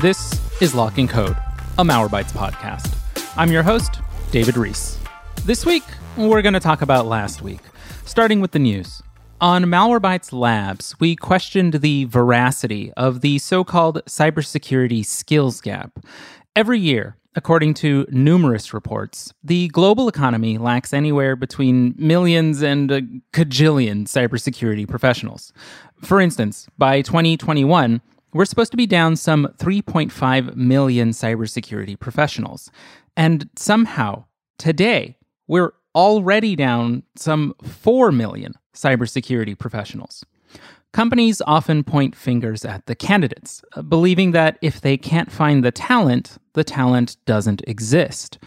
This 0.00 0.40
is 0.62 0.76
Lock 0.76 0.96
and 0.98 1.08
Code, 1.08 1.36
a 1.76 1.82
Malwarebytes 1.82 2.30
podcast. 2.30 2.94
I'm 3.36 3.50
your 3.50 3.64
host, 3.64 4.00
David 4.30 4.56
Ruiz. 4.56 4.96
This 5.44 5.66
week, 5.66 5.82
we're 6.16 6.40
going 6.40 6.54
to 6.54 6.60
talk 6.60 6.82
about 6.82 7.06
last 7.06 7.42
week, 7.42 7.58
starting 8.04 8.40
with 8.40 8.52
the 8.52 8.60
news. 8.60 9.02
On 9.40 9.64
Malwarebytes 9.64 10.32
Labs, 10.32 10.94
we 11.00 11.16
questioned 11.16 11.74
the 11.74 12.04
veracity 12.04 12.92
of 12.92 13.22
the 13.22 13.40
so 13.40 13.64
called 13.64 14.00
cybersecurity 14.04 15.04
skills 15.04 15.60
gap. 15.60 15.98
Every 16.54 16.78
year, 16.78 17.16
according 17.34 17.74
to 17.74 18.06
numerous 18.08 18.72
reports, 18.72 19.34
the 19.42 19.66
global 19.66 20.06
economy 20.06 20.58
lacks 20.58 20.92
anywhere 20.92 21.34
between 21.34 21.96
millions 21.98 22.62
and 22.62 22.92
a 22.92 23.02
cajillion 23.32 24.04
cybersecurity 24.04 24.88
professionals. 24.88 25.52
For 26.00 26.20
instance, 26.20 26.68
by 26.78 27.02
2021, 27.02 28.00
we're 28.32 28.44
supposed 28.44 28.70
to 28.72 28.76
be 28.76 28.86
down 28.86 29.16
some 29.16 29.48
3.5 29.58 30.54
million 30.56 31.10
cybersecurity 31.10 31.98
professionals. 31.98 32.70
And 33.16 33.48
somehow, 33.56 34.24
today, 34.58 35.16
we're 35.46 35.72
already 35.94 36.54
down 36.54 37.02
some 37.16 37.54
4 37.62 38.12
million 38.12 38.54
cybersecurity 38.74 39.58
professionals. 39.58 40.24
Companies 40.92 41.42
often 41.46 41.84
point 41.84 42.16
fingers 42.16 42.64
at 42.64 42.86
the 42.86 42.94
candidates, 42.94 43.62
uh, 43.74 43.82
believing 43.82 44.32
that 44.32 44.58
if 44.62 44.80
they 44.80 44.96
can't 44.96 45.30
find 45.30 45.64
the 45.64 45.70
talent, 45.70 46.38
the 46.54 46.64
talent 46.64 47.16
doesn't 47.26 47.62
exist. 47.66 48.38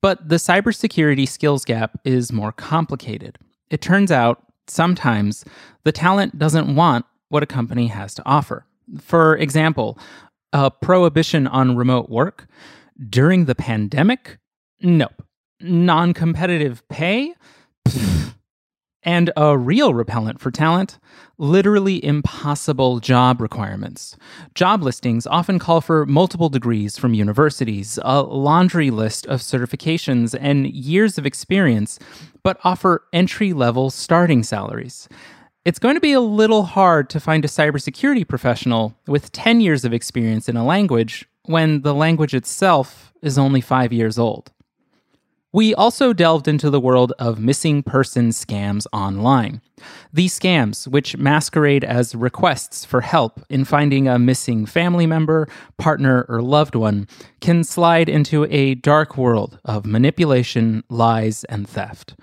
But 0.00 0.28
the 0.28 0.36
cybersecurity 0.36 1.26
skills 1.26 1.64
gap 1.64 1.98
is 2.04 2.32
more 2.32 2.52
complicated. 2.52 3.38
It 3.70 3.80
turns 3.80 4.12
out 4.12 4.42
sometimes 4.66 5.44
the 5.84 5.92
talent 5.92 6.38
doesn't 6.38 6.74
want 6.74 7.06
what 7.30 7.42
a 7.42 7.46
company 7.46 7.88
has 7.88 8.14
to 8.14 8.22
offer. 8.26 8.66
For 9.00 9.36
example, 9.36 9.98
a 10.52 10.70
prohibition 10.70 11.46
on 11.46 11.76
remote 11.76 12.08
work 12.08 12.46
during 13.08 13.44
the 13.44 13.54
pandemic? 13.54 14.38
Nope. 14.80 15.22
Non 15.60 16.14
competitive 16.14 16.86
pay? 16.88 17.34
And 19.02 19.30
a 19.36 19.56
real 19.56 19.94
repellent 19.94 20.40
for 20.40 20.50
talent 20.50 20.98
literally 21.38 22.04
impossible 22.04 22.98
job 22.98 23.40
requirements. 23.40 24.16
Job 24.54 24.82
listings 24.82 25.26
often 25.26 25.58
call 25.58 25.80
for 25.80 26.04
multiple 26.04 26.48
degrees 26.48 26.98
from 26.98 27.14
universities, 27.14 27.98
a 28.02 28.22
laundry 28.22 28.90
list 28.90 29.24
of 29.26 29.40
certifications, 29.40 30.36
and 30.40 30.66
years 30.66 31.16
of 31.16 31.24
experience, 31.24 31.98
but 32.42 32.58
offer 32.64 33.04
entry 33.12 33.52
level 33.52 33.88
starting 33.90 34.42
salaries. 34.42 35.08
It's 35.64 35.78
going 35.78 35.96
to 35.96 36.00
be 36.00 36.12
a 36.12 36.20
little 36.20 36.62
hard 36.62 37.10
to 37.10 37.20
find 37.20 37.44
a 37.44 37.48
cybersecurity 37.48 38.26
professional 38.26 38.94
with 39.06 39.32
10 39.32 39.60
years 39.60 39.84
of 39.84 39.92
experience 39.92 40.48
in 40.48 40.56
a 40.56 40.64
language 40.64 41.28
when 41.44 41.82
the 41.82 41.94
language 41.94 42.34
itself 42.34 43.12
is 43.22 43.36
only 43.36 43.60
five 43.60 43.92
years 43.92 44.18
old. 44.18 44.52
We 45.52 45.74
also 45.74 46.12
delved 46.12 46.46
into 46.46 46.68
the 46.68 46.80
world 46.80 47.14
of 47.18 47.40
missing 47.40 47.82
person 47.82 48.28
scams 48.30 48.86
online. 48.92 49.62
These 50.12 50.38
scams, 50.38 50.86
which 50.86 51.16
masquerade 51.16 51.84
as 51.84 52.14
requests 52.14 52.84
for 52.84 53.00
help 53.00 53.40
in 53.48 53.64
finding 53.64 54.08
a 54.08 54.18
missing 54.18 54.66
family 54.66 55.06
member, 55.06 55.48
partner, 55.78 56.26
or 56.28 56.42
loved 56.42 56.74
one, 56.74 57.08
can 57.40 57.64
slide 57.64 58.10
into 58.10 58.44
a 58.50 58.74
dark 58.74 59.16
world 59.16 59.58
of 59.64 59.86
manipulation, 59.86 60.84
lies, 60.90 61.44
and 61.44 61.66
theft. 61.66 62.14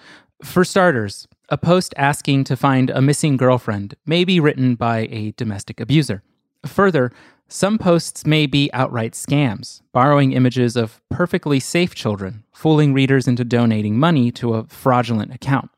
For 0.44 0.64
starters, 0.64 1.28
a 1.50 1.58
post 1.58 1.94
asking 1.98 2.44
to 2.46 2.56
find 2.56 2.90
a 2.90 3.02
missing 3.02 3.38
girlfriend 3.38 3.96
may 4.06 4.24
be 4.24 4.40
written 4.40 4.76
by 4.76 5.08
a 5.12 5.32
domestic 5.32 5.80
abuser. 5.80 6.24
Further, 6.66 7.12
some 7.48 7.78
posts 7.78 8.26
may 8.26 8.48
be 8.48 8.72
outright 8.74 9.14
scams, 9.14 9.82
borrowing 9.92 10.32
images 10.32 10.76
of 10.76 11.00
perfectly 11.10 11.60
safe 11.60 11.94
children, 11.94 12.44
fooling 12.52 12.94
readers 12.94 13.28
into 13.28 13.44
donating 13.46 14.00
money 14.00 14.32
to 14.32 14.56
a 14.56 14.66
fraudulent 14.66 15.34
account. 15.34 15.70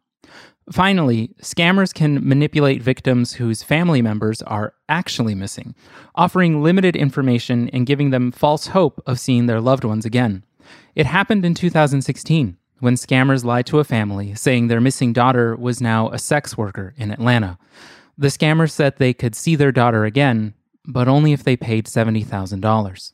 Finally, 0.71 1.33
scammers 1.41 1.93
can 1.93 2.27
manipulate 2.27 2.81
victims 2.81 3.33
whose 3.33 3.63
family 3.63 4.01
members 4.01 4.41
are 4.43 4.73
actually 4.89 5.35
missing, 5.35 5.75
offering 6.15 6.61
limited 6.61 6.95
information 6.95 7.69
and 7.69 7.85
giving 7.85 8.09
them 8.09 8.31
false 8.31 8.67
hope 8.67 9.01
of 9.05 9.19
seeing 9.19 9.45
their 9.45 9.61
loved 9.61 9.83
ones 9.83 10.05
again. 10.05 10.43
It 10.95 11.05
happened 11.05 11.45
in 11.45 11.53
2016 11.53 12.57
when 12.79 12.95
scammers 12.95 13.43
lied 13.43 13.65
to 13.67 13.79
a 13.79 13.83
family 13.83 14.35
saying 14.35 14.67
their 14.67 14.81
missing 14.81 15.13
daughter 15.13 15.55
was 15.55 15.81
now 15.81 16.09
a 16.09 16.19
sex 16.19 16.57
worker 16.57 16.93
in 16.97 17.11
Atlanta. 17.11 17.57
The 18.17 18.27
scammers 18.27 18.71
said 18.71 18.97
they 18.97 19.13
could 19.13 19.35
see 19.35 19.55
their 19.55 19.71
daughter 19.71 20.05
again, 20.05 20.53
but 20.85 21.07
only 21.07 21.33
if 21.33 21.43
they 21.43 21.57
paid 21.57 21.85
$70,000. 21.85 23.13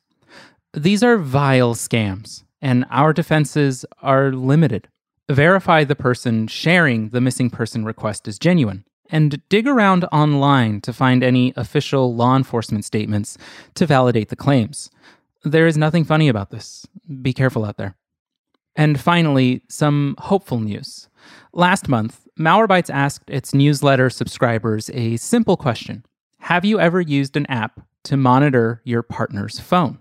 These 0.74 1.04
are 1.04 1.18
vile 1.18 1.76
scams, 1.76 2.44
and 2.62 2.86
our 2.90 3.14
defenses 3.14 3.86
are 4.02 4.32
limited. 4.32 4.88
Verify 5.30 5.84
the 5.84 5.96
person 5.96 6.48
sharing 6.48 7.10
the 7.10 7.22
missing 7.22 7.50
person 7.50 7.86
request 7.86 8.28
is 8.28 8.40
genuine, 8.40 8.86
and 9.10 9.42
dig 9.50 9.68
around 9.68 10.06
online 10.06 10.82
to 10.82 10.94
find 10.94 11.24
any 11.24 11.54
official 11.56 12.16
law 12.16 12.36
enforcement 12.36 12.86
statements 12.86 13.38
to 13.76 13.86
validate 13.86 14.30
the 14.30 14.36
claims. 14.36 14.90
There 15.44 15.68
is 15.68 15.78
nothing 15.78 16.04
funny 16.06 16.30
about 16.30 16.50
this. 16.52 16.86
Be 17.22 17.34
careful 17.34 17.66
out 17.66 17.78
there. 17.78 17.96
And 18.76 19.00
finally, 19.00 19.62
some 19.70 20.16
hopeful 20.18 20.60
news. 20.60 21.08
Last 21.54 21.88
month, 21.88 22.28
Malwarebytes 22.40 22.90
asked 22.90 23.30
its 23.30 23.54
newsletter 23.54 24.10
subscribers 24.10 24.90
a 24.94 25.18
simple 25.18 25.58
question 25.58 26.04
have 26.40 26.66
you 26.66 26.78
ever 26.78 27.00
used 27.00 27.38
an 27.38 27.46
app 27.46 27.80
to 28.04 28.18
monitor 28.18 28.82
your 28.84 29.02
partner's 29.02 29.62
phone? 29.62 30.00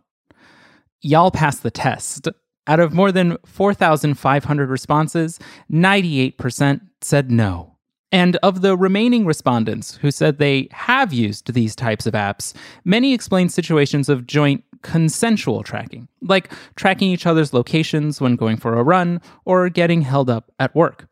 Y'all 1.01 1.31
passed 1.31 1.63
the 1.63 1.71
test. 1.71 2.27
Out 2.67 2.81
of 2.81 2.93
more 2.93 3.13
than 3.13 3.37
4,500 3.47 4.69
responses, 4.69 5.39
98% 5.71 6.81
said 7.01 7.31
no. 7.31 7.72
And 8.13 8.37
of 8.37 8.61
the 8.61 8.77
remaining 8.77 9.25
respondents 9.25 9.97
who 9.97 10.11
said 10.11 10.37
they 10.39 10.69
have 10.71 11.15
used 11.15 11.55
these 11.55 11.75
types 11.75 12.07
of 12.07 12.13
apps, 12.13 12.53
many 12.85 13.15
explained 13.15 13.53
situations 13.53 14.11
of 14.11 14.27
joint 14.27 14.63
consensual 14.83 15.63
tracking, 15.63 16.09
like 16.21 16.53
tracking 16.77 17.11
each 17.11 17.27
other's 17.27 17.55
locations 17.55 18.21
when 18.21 18.37
going 18.37 18.59
for 18.59 18.79
a 18.79 18.83
run 18.83 19.21
or 19.47 19.69
getting 19.71 20.03
held 20.03 20.29
up 20.29 20.53
at 20.59 20.75
work. 20.75 21.09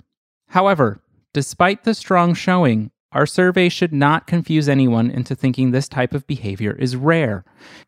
However, 0.49 1.01
despite 1.33 1.85
the 1.85 1.95
strong 1.95 2.35
showing, 2.35 2.91
our 3.13 3.27
survey 3.27 3.69
should 3.69 3.93
not 3.93 4.27
confuse 4.27 4.69
anyone 4.69 5.11
into 5.11 5.35
thinking 5.35 5.71
this 5.71 5.89
type 5.89 6.15
of 6.15 6.27
behavior 6.27 6.73
is 6.73 6.97
rare. 6.97 7.45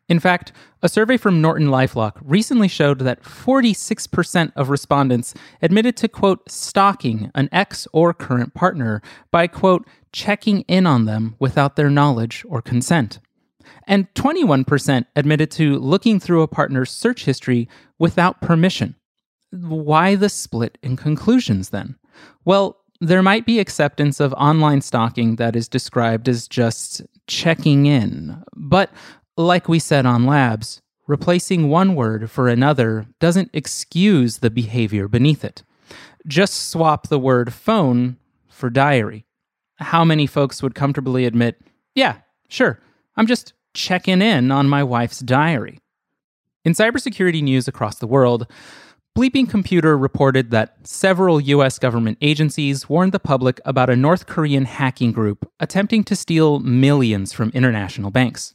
In 0.09 0.19
fact, 0.19 0.51
a 0.81 0.89
survey 0.89 1.15
from 1.15 1.41
Norton 1.41 1.67
Lifelock 1.67 2.17
recently 2.21 2.67
showed 2.67 2.99
that 2.99 3.23
46% 3.23 4.51
of 4.55 4.69
respondents 4.69 5.33
admitted 5.61 5.95
to, 5.97 6.09
quote, 6.09 6.49
stalking 6.51 7.31
an 7.35 7.47
ex 7.51 7.87
or 7.93 8.13
current 8.13 8.53
partner 8.53 9.01
by, 9.31 9.47
quote, 9.47 9.87
checking 10.11 10.61
in 10.61 10.85
on 10.85 11.05
them 11.05 11.35
without 11.39 11.75
their 11.75 11.89
knowledge 11.89 12.45
or 12.49 12.61
consent. 12.61 13.19
And 13.87 14.13
21% 14.13 15.05
admitted 15.15 15.51
to 15.51 15.79
looking 15.79 16.19
through 16.19 16.41
a 16.41 16.47
partner's 16.47 16.91
search 16.91 17.25
history 17.25 17.69
without 17.97 18.41
permission. 18.41 18.95
Why 19.51 20.15
the 20.15 20.29
split 20.29 20.77
in 20.81 20.97
conclusions 20.97 21.69
then? 21.69 21.97
Well, 22.45 22.82
there 23.07 23.23
might 23.23 23.45
be 23.45 23.59
acceptance 23.59 24.19
of 24.19 24.33
online 24.33 24.81
stalking 24.81 25.35
that 25.35 25.55
is 25.55 25.67
described 25.67 26.29
as 26.29 26.47
just 26.47 27.01
checking 27.27 27.85
in. 27.85 28.41
But 28.55 28.91
like 29.35 29.67
we 29.67 29.79
said 29.79 30.05
on 30.05 30.25
Labs, 30.25 30.81
replacing 31.05 31.69
one 31.69 31.95
word 31.95 32.31
for 32.31 32.47
another 32.47 33.05
doesn't 33.19 33.49
excuse 33.53 34.37
the 34.37 34.49
behavior 34.49 35.07
beneath 35.07 35.43
it. 35.43 35.63
Just 36.27 36.69
swap 36.69 37.07
the 37.07 37.19
word 37.19 37.53
phone 37.53 38.17
for 38.47 38.69
diary. 38.69 39.25
How 39.77 40.05
many 40.05 40.25
folks 40.25 40.63
would 40.63 40.75
comfortably 40.75 41.25
admit, 41.25 41.59
yeah, 41.95 42.17
sure, 42.47 42.79
I'm 43.17 43.27
just 43.27 43.53
checking 43.73 44.21
in 44.21 44.49
on 44.51 44.69
my 44.69 44.83
wife's 44.83 45.19
diary? 45.19 45.79
In 46.63 46.71
cybersecurity 46.71 47.43
news 47.43 47.67
across 47.67 47.99
the 47.99 48.07
world, 48.07 48.47
Bleeping 49.15 49.47
Computer 49.47 49.95
reported 49.95 50.49
that 50.49 50.75
several 50.87 51.39
US 51.39 51.77
government 51.77 52.17
agencies 52.19 52.89
warned 52.89 53.11
the 53.11 53.19
public 53.19 53.61
about 53.63 53.91
a 53.91 53.95
North 53.95 54.25
Korean 54.25 54.65
hacking 54.65 55.11
group 55.11 55.47
attempting 55.59 56.03
to 56.05 56.15
steal 56.15 56.59
millions 56.59 57.31
from 57.31 57.51
international 57.53 58.09
banks. 58.09 58.53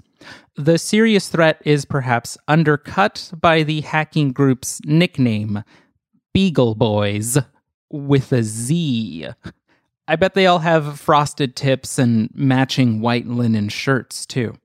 The 0.56 0.76
serious 0.76 1.28
threat 1.28 1.62
is 1.64 1.84
perhaps 1.84 2.36
undercut 2.48 3.30
by 3.40 3.62
the 3.62 3.82
hacking 3.82 4.32
group's 4.32 4.80
nickname, 4.84 5.62
Beagle 6.34 6.74
Boys, 6.74 7.38
with 7.88 8.32
a 8.32 8.42
Z. 8.42 9.28
I 10.08 10.16
bet 10.16 10.34
they 10.34 10.46
all 10.46 10.58
have 10.58 10.98
frosted 10.98 11.54
tips 11.54 12.00
and 12.00 12.30
matching 12.34 13.00
white 13.00 13.28
linen 13.28 13.68
shirts, 13.68 14.26
too. 14.26 14.58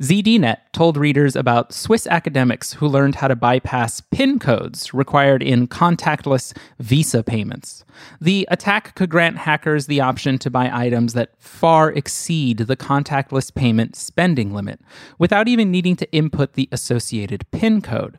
ZDNet 0.00 0.58
told 0.74 0.98
readers 0.98 1.34
about 1.34 1.72
Swiss 1.72 2.06
academics 2.06 2.74
who 2.74 2.86
learned 2.86 3.14
how 3.14 3.28
to 3.28 3.36
bypass 3.36 4.02
PIN 4.02 4.38
codes 4.38 4.92
required 4.92 5.42
in 5.42 5.66
contactless 5.66 6.54
Visa 6.78 7.22
payments. 7.22 7.82
The 8.20 8.46
attack 8.50 8.94
could 8.94 9.08
grant 9.08 9.38
hackers 9.38 9.86
the 9.86 10.02
option 10.02 10.38
to 10.40 10.50
buy 10.50 10.70
items 10.70 11.14
that 11.14 11.30
far 11.38 11.90
exceed 11.90 12.58
the 12.58 12.76
contactless 12.76 13.54
payment 13.54 13.96
spending 13.96 14.52
limit 14.52 14.80
without 15.18 15.48
even 15.48 15.70
needing 15.70 15.96
to 15.96 16.12
input 16.12 16.52
the 16.52 16.68
associated 16.72 17.50
PIN 17.50 17.80
code. 17.80 18.18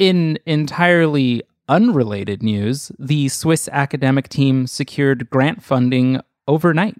In 0.00 0.36
entirely 0.46 1.44
unrelated 1.68 2.42
news, 2.42 2.90
the 2.98 3.28
Swiss 3.28 3.68
academic 3.70 4.28
team 4.28 4.66
secured 4.66 5.30
grant 5.30 5.62
funding 5.62 6.20
overnight. 6.48 6.96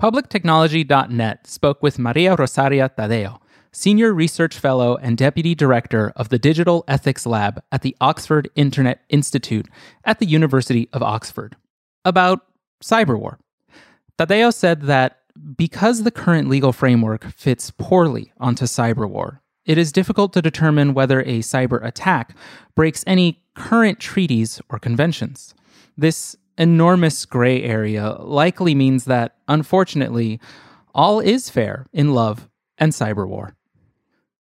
PublicTechnology.net 0.00 1.46
spoke 1.46 1.82
with 1.82 1.98
Mariarosaria 1.98 2.88
Taddeo, 2.96 3.38
Senior 3.70 4.14
Research 4.14 4.58
Fellow 4.58 4.96
and 4.96 5.18
Deputy 5.18 5.54
Director 5.54 6.10
of 6.16 6.30
the 6.30 6.38
Digital 6.38 6.84
Ethics 6.88 7.26
Lab 7.26 7.62
at 7.70 7.82
the 7.82 7.94
Oxford 8.00 8.48
Internet 8.54 9.02
Institute 9.10 9.68
at 10.06 10.18
the 10.18 10.24
University 10.24 10.88
of 10.94 11.02
Oxford, 11.02 11.54
about 12.06 12.46
cyberwar. 12.82 13.36
Taddeo 14.18 14.54
said 14.54 14.82
that 14.84 15.18
because 15.54 16.02
the 16.02 16.10
current 16.10 16.48
legal 16.48 16.72
framework 16.72 17.26
fits 17.34 17.70
poorly 17.70 18.32
onto 18.40 18.64
cyberwar, 18.64 19.40
it 19.66 19.76
is 19.76 19.92
difficult 19.92 20.32
to 20.32 20.40
determine 20.40 20.94
whether 20.94 21.20
a 21.20 21.40
cyber 21.40 21.84
attack 21.84 22.34
breaks 22.74 23.04
any 23.06 23.42
current 23.54 24.00
treaties 24.00 24.62
or 24.70 24.78
conventions. 24.78 25.54
This 25.98 26.36
enormous 26.60 27.24
gray 27.24 27.62
area 27.62 28.10
likely 28.20 28.74
means 28.74 29.06
that, 29.06 29.36
unfortunately, 29.48 30.38
all 30.94 31.18
is 31.18 31.48
fair 31.48 31.86
in 31.92 32.14
love 32.14 32.48
and 32.78 32.92
cyber 32.92 33.26
war. 33.26 33.56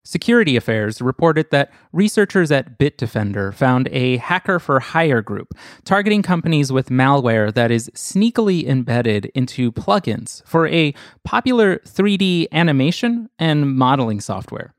Security 0.03 0.55
Affairs 0.55 1.01
reported 1.01 1.51
that 1.51 1.69
researchers 1.91 2.49
at 2.49 2.79
Bitdefender 2.79 3.53
found 3.53 3.89
a 3.91 4.17
hacker 4.17 4.57
for 4.57 4.79
hire 4.79 5.21
group 5.21 5.53
targeting 5.83 6.23
companies 6.23 6.71
with 6.71 6.89
malware 6.89 7.53
that 7.53 7.71
is 7.71 7.89
sneakily 7.93 8.65
embedded 8.65 9.25
into 9.35 9.71
plugins 9.71 10.41
for 10.45 10.65
a 10.69 10.93
popular 11.25 11.79
3D 11.79 12.47
animation 12.53 13.29
and 13.37 13.75
modeling 13.75 14.21
software. 14.21 14.73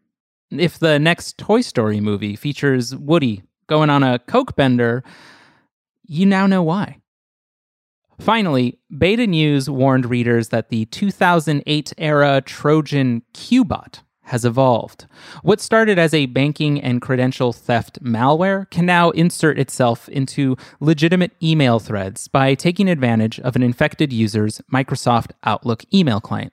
If 0.50 0.79
the 0.79 0.99
next 0.99 1.37
Toy 1.37 1.61
Story 1.61 2.00
movie 2.00 2.34
features 2.34 2.96
Woody 2.96 3.43
going 3.67 3.91
on 3.91 4.02
a 4.02 4.19
Coke 4.19 4.56
bender, 4.56 5.05
you 6.05 6.25
now 6.25 6.46
know 6.46 6.62
why. 6.62 7.00
Finally, 8.20 8.79
Beta 8.97 9.26
News 9.26 9.70
warned 9.70 10.06
readers 10.06 10.49
that 10.49 10.70
the 10.70 10.87
2008 10.87 11.93
era 11.99 12.43
Trojan 12.44 13.23
Qbot 13.32 14.00
has 14.29 14.44
evolved. 14.44 15.06
What 15.43 15.61
started 15.61 15.99
as 15.99 16.12
a 16.12 16.26
banking 16.26 16.81
and 16.81 17.00
credential 17.00 17.53
theft 17.53 18.03
malware 18.03 18.69
can 18.70 18.85
now 18.85 19.11
insert 19.11 19.59
itself 19.59 20.09
into 20.09 20.56
legitimate 20.81 21.32
email 21.43 21.79
threads 21.79 22.29
by 22.29 22.55
taking 22.55 22.88
advantage 22.88 23.41
of 23.41 23.56
an 23.56 23.62
infected 23.62 24.12
user's 24.12 24.61
Microsoft 24.73 25.31
Outlook 25.44 25.82
email 25.94 26.20
client. 26.20 26.53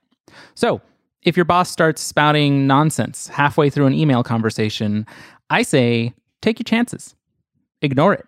So, 0.54 0.82
if 1.24 1.36
your 1.36 1.46
boss 1.46 1.72
starts 1.72 2.02
spouting 2.02 2.68
nonsense 2.68 3.28
halfway 3.28 3.70
through 3.70 3.88
an 3.88 3.94
email 3.94 4.24
conversation, 4.24 5.06
I 5.50 5.64
say 5.64 6.14
take 6.42 6.60
your 6.60 6.66
chances. 6.66 7.16
Ignore 7.82 8.14
it. 8.14 8.26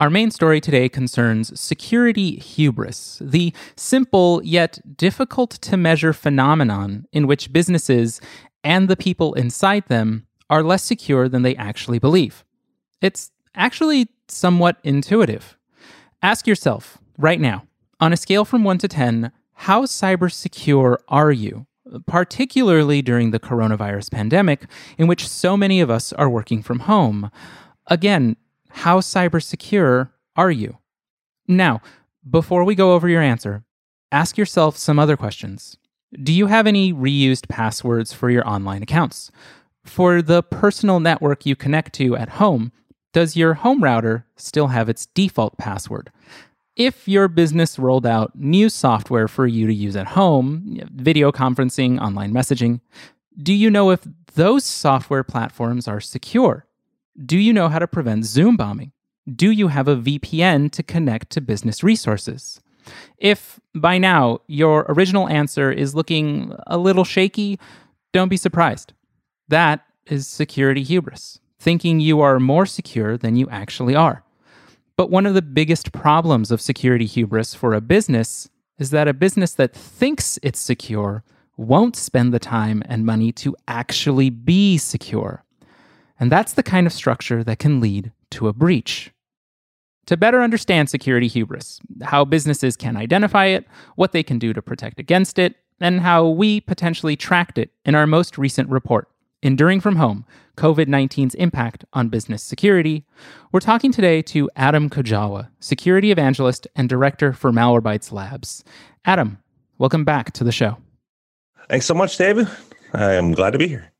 Our 0.00 0.10
main 0.10 0.30
story 0.30 0.60
today 0.60 0.88
concerns 0.88 1.58
security 1.58 2.36
hubris, 2.36 3.20
the 3.20 3.52
simple 3.74 4.40
yet 4.44 4.78
difficult 4.96 5.50
to 5.50 5.76
measure 5.76 6.12
phenomenon 6.12 7.06
in 7.10 7.26
which 7.26 7.52
businesses 7.52 8.20
and 8.62 8.88
the 8.88 8.96
people 8.96 9.34
inside 9.34 9.88
them 9.88 10.28
are 10.48 10.62
less 10.62 10.84
secure 10.84 11.28
than 11.28 11.42
they 11.42 11.56
actually 11.56 11.98
believe. 11.98 12.44
It's 13.02 13.32
actually 13.56 14.06
somewhat 14.28 14.76
intuitive. 14.84 15.58
Ask 16.22 16.46
yourself 16.46 16.98
right 17.18 17.40
now, 17.40 17.66
on 17.98 18.12
a 18.12 18.16
scale 18.16 18.44
from 18.44 18.62
1 18.62 18.78
to 18.78 18.88
10, 18.88 19.32
how 19.54 19.82
cyber 19.82 20.30
secure 20.30 21.00
are 21.08 21.32
you? 21.32 21.66
Particularly 22.06 23.02
during 23.02 23.32
the 23.32 23.40
coronavirus 23.40 24.12
pandemic, 24.12 24.66
in 24.96 25.08
which 25.08 25.28
so 25.28 25.56
many 25.56 25.80
of 25.80 25.90
us 25.90 26.12
are 26.12 26.30
working 26.30 26.62
from 26.62 26.80
home. 26.80 27.32
Again, 27.88 28.36
how 28.78 29.00
cyber 29.00 29.42
secure 29.42 30.12
are 30.36 30.52
you? 30.52 30.78
Now, 31.48 31.80
before 32.28 32.62
we 32.62 32.76
go 32.76 32.92
over 32.92 33.08
your 33.08 33.22
answer, 33.22 33.64
ask 34.12 34.38
yourself 34.38 34.76
some 34.76 35.00
other 35.00 35.16
questions. 35.16 35.76
Do 36.22 36.32
you 36.32 36.46
have 36.46 36.66
any 36.66 36.92
reused 36.92 37.48
passwords 37.48 38.12
for 38.12 38.30
your 38.30 38.48
online 38.48 38.84
accounts? 38.84 39.32
For 39.84 40.22
the 40.22 40.44
personal 40.44 41.00
network 41.00 41.44
you 41.44 41.56
connect 41.56 41.92
to 41.94 42.16
at 42.16 42.28
home, 42.28 42.70
does 43.12 43.36
your 43.36 43.54
home 43.54 43.82
router 43.82 44.26
still 44.36 44.68
have 44.68 44.88
its 44.88 45.06
default 45.06 45.58
password? 45.58 46.12
If 46.76 47.08
your 47.08 47.26
business 47.26 47.80
rolled 47.80 48.06
out 48.06 48.38
new 48.38 48.68
software 48.68 49.26
for 49.26 49.48
you 49.48 49.66
to 49.66 49.74
use 49.74 49.96
at 49.96 50.06
home, 50.06 50.78
video 50.94 51.32
conferencing, 51.32 52.00
online 52.00 52.32
messaging, 52.32 52.80
do 53.42 53.52
you 53.52 53.70
know 53.70 53.90
if 53.90 54.06
those 54.34 54.64
software 54.64 55.24
platforms 55.24 55.88
are 55.88 56.00
secure? 56.00 56.67
Do 57.24 57.36
you 57.36 57.52
know 57.52 57.68
how 57.68 57.80
to 57.80 57.88
prevent 57.88 58.24
Zoom 58.24 58.56
bombing? 58.56 58.92
Do 59.34 59.50
you 59.50 59.68
have 59.68 59.88
a 59.88 59.96
VPN 59.96 60.70
to 60.72 60.82
connect 60.82 61.30
to 61.30 61.40
business 61.40 61.82
resources? 61.82 62.60
If 63.18 63.58
by 63.74 63.98
now 63.98 64.40
your 64.46 64.86
original 64.88 65.28
answer 65.28 65.70
is 65.70 65.94
looking 65.94 66.54
a 66.66 66.78
little 66.78 67.04
shaky, 67.04 67.58
don't 68.12 68.28
be 68.28 68.36
surprised. 68.36 68.92
That 69.48 69.84
is 70.06 70.26
security 70.26 70.82
hubris, 70.82 71.40
thinking 71.58 72.00
you 72.00 72.20
are 72.20 72.38
more 72.38 72.66
secure 72.66 73.16
than 73.16 73.36
you 73.36 73.48
actually 73.50 73.94
are. 73.94 74.22
But 74.96 75.10
one 75.10 75.26
of 75.26 75.34
the 75.34 75.42
biggest 75.42 75.92
problems 75.92 76.50
of 76.50 76.60
security 76.60 77.06
hubris 77.06 77.52
for 77.54 77.74
a 77.74 77.80
business 77.80 78.48
is 78.78 78.90
that 78.90 79.08
a 79.08 79.14
business 79.14 79.54
that 79.54 79.74
thinks 79.74 80.38
it's 80.42 80.60
secure 80.60 81.24
won't 81.56 81.96
spend 81.96 82.32
the 82.32 82.38
time 82.38 82.82
and 82.86 83.04
money 83.04 83.32
to 83.32 83.56
actually 83.66 84.30
be 84.30 84.78
secure. 84.78 85.44
And 86.20 86.32
that's 86.32 86.54
the 86.54 86.62
kind 86.62 86.86
of 86.86 86.92
structure 86.92 87.44
that 87.44 87.58
can 87.58 87.80
lead 87.80 88.12
to 88.32 88.48
a 88.48 88.52
breach. 88.52 89.12
To 90.06 90.16
better 90.16 90.42
understand 90.42 90.88
security 90.88 91.28
hubris, 91.28 91.80
how 92.02 92.24
businesses 92.24 92.76
can 92.76 92.96
identify 92.96 93.46
it, 93.46 93.66
what 93.96 94.12
they 94.12 94.22
can 94.22 94.38
do 94.38 94.52
to 94.52 94.62
protect 94.62 94.98
against 94.98 95.38
it, 95.38 95.56
and 95.80 96.00
how 96.00 96.26
we 96.26 96.60
potentially 96.60 97.14
tracked 97.14 97.58
it 97.58 97.70
in 97.84 97.94
our 97.94 98.06
most 98.06 98.38
recent 98.38 98.68
report, 98.70 99.08
Enduring 99.42 99.80
from 99.80 99.96
Home 99.96 100.24
COVID 100.56 100.86
19's 100.86 101.36
Impact 101.36 101.84
on 101.92 102.08
Business 102.08 102.42
Security, 102.42 103.04
we're 103.52 103.60
talking 103.60 103.92
today 103.92 104.22
to 104.22 104.50
Adam 104.56 104.90
Kujawa, 104.90 105.48
Security 105.60 106.10
Evangelist 106.10 106.66
and 106.74 106.88
Director 106.88 107.32
for 107.32 107.52
Malwarebytes 107.52 108.10
Labs. 108.10 108.64
Adam, 109.04 109.38
welcome 109.76 110.04
back 110.04 110.32
to 110.32 110.42
the 110.42 110.50
show. 110.50 110.78
Thanks 111.68 111.86
so 111.86 111.94
much, 111.94 112.16
David. 112.16 112.48
I 112.92 113.12
am 113.12 113.32
glad 113.32 113.52
to 113.52 113.58
be 113.58 113.68
here 113.68 113.92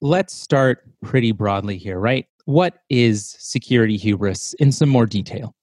let's 0.00 0.34
start 0.34 0.84
pretty 1.02 1.32
broadly 1.32 1.76
here, 1.76 1.98
right? 1.98 2.26
What 2.44 2.78
is 2.90 3.36
security 3.38 3.96
hubris 3.96 4.54
in 4.54 4.72
some 4.72 4.88
more 4.88 5.06
detail? 5.06 5.54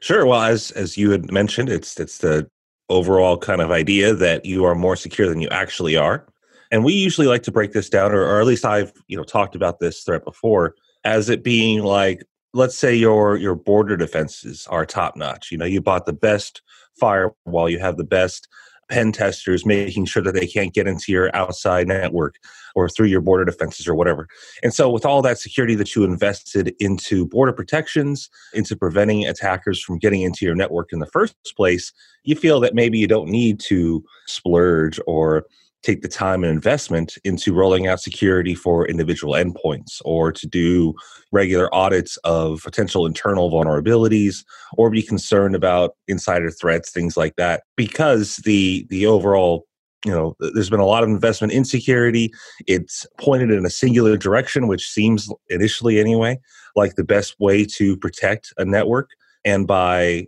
Sure. 0.00 0.26
Well, 0.26 0.42
as 0.42 0.70
as 0.72 0.96
you 0.96 1.10
had 1.10 1.30
mentioned, 1.32 1.68
it's 1.68 1.98
it's 1.98 2.18
the 2.18 2.48
overall 2.88 3.38
kind 3.38 3.60
of 3.60 3.70
idea 3.70 4.14
that 4.14 4.44
you 4.44 4.64
are 4.64 4.74
more 4.74 4.96
secure 4.96 5.28
than 5.28 5.40
you 5.40 5.48
actually 5.48 5.96
are. 5.96 6.26
And 6.70 6.84
we 6.84 6.92
usually 6.92 7.26
like 7.26 7.42
to 7.44 7.52
break 7.52 7.72
this 7.72 7.88
down, 7.88 8.12
or, 8.12 8.22
or 8.22 8.40
at 8.40 8.46
least 8.46 8.64
I've 8.64 8.92
you 9.08 9.16
know 9.16 9.24
talked 9.24 9.54
about 9.54 9.80
this 9.80 10.02
threat 10.02 10.24
before, 10.24 10.74
as 11.04 11.28
it 11.28 11.42
being 11.42 11.82
like, 11.82 12.24
let's 12.52 12.76
say 12.76 12.94
your 12.94 13.36
your 13.36 13.54
border 13.54 13.96
defenses 13.96 14.66
are 14.68 14.84
top 14.84 15.16
notch. 15.16 15.50
You 15.50 15.58
know, 15.58 15.64
you 15.64 15.80
bought 15.80 16.06
the 16.06 16.12
best 16.12 16.62
firewall, 16.98 17.68
you 17.68 17.78
have 17.78 17.96
the 17.96 18.04
best 18.04 18.48
pen 18.88 19.12
testers 19.12 19.66
making 19.66 20.04
sure 20.04 20.22
that 20.22 20.34
they 20.34 20.46
can't 20.46 20.72
get 20.72 20.86
into 20.86 21.12
your 21.12 21.34
outside 21.34 21.88
network 21.88 22.36
or 22.74 22.88
through 22.88 23.06
your 23.06 23.20
border 23.20 23.44
defenses 23.44 23.88
or 23.88 23.94
whatever. 23.94 24.28
And 24.62 24.72
so, 24.72 24.90
with 24.90 25.04
all 25.04 25.22
that 25.22 25.38
security 25.38 25.74
that 25.76 25.94
you 25.94 26.04
invested 26.04 26.74
into 26.78 27.26
border 27.26 27.52
protections, 27.52 28.30
into 28.52 28.76
preventing 28.76 29.26
attackers 29.26 29.82
from 29.82 29.98
getting 29.98 30.22
into 30.22 30.44
your 30.44 30.54
network 30.54 30.92
in 30.92 30.98
the 30.98 31.06
first 31.06 31.34
place, 31.56 31.92
you 32.24 32.36
feel 32.36 32.60
that 32.60 32.74
maybe 32.74 32.98
you 32.98 33.06
don't 33.06 33.28
need 33.28 33.60
to 33.60 34.04
splurge 34.26 35.00
or 35.06 35.46
take 35.82 36.02
the 36.02 36.08
time 36.08 36.42
and 36.42 36.52
investment 36.52 37.16
into 37.24 37.54
rolling 37.54 37.86
out 37.86 38.00
security 38.00 38.54
for 38.54 38.86
individual 38.86 39.34
endpoints 39.34 40.00
or 40.04 40.32
to 40.32 40.46
do 40.46 40.94
regular 41.32 41.72
audits 41.74 42.16
of 42.18 42.62
potential 42.62 43.06
internal 43.06 43.50
vulnerabilities 43.50 44.44
or 44.76 44.90
be 44.90 45.02
concerned 45.02 45.54
about 45.54 45.92
insider 46.08 46.50
threats 46.50 46.90
things 46.90 47.16
like 47.16 47.36
that. 47.36 47.62
Because 47.76 48.36
the 48.44 48.86
the 48.90 49.06
overall 49.06 49.66
you 50.04 50.12
know 50.12 50.36
there's 50.40 50.70
been 50.70 50.80
a 50.80 50.86
lot 50.86 51.02
of 51.02 51.08
investment 51.08 51.52
in 51.52 51.64
security. 51.64 52.32
It's 52.66 53.06
pointed 53.18 53.50
in 53.50 53.64
a 53.64 53.70
singular 53.70 54.16
direction 54.16 54.66
which 54.66 54.88
seems 54.88 55.28
initially 55.48 55.98
anyway 55.98 56.38
like 56.74 56.94
the 56.94 57.04
best 57.04 57.34
way 57.40 57.64
to 57.64 57.96
protect 57.96 58.52
a 58.58 58.64
network. 58.64 59.10
And 59.44 59.66
by 59.66 60.26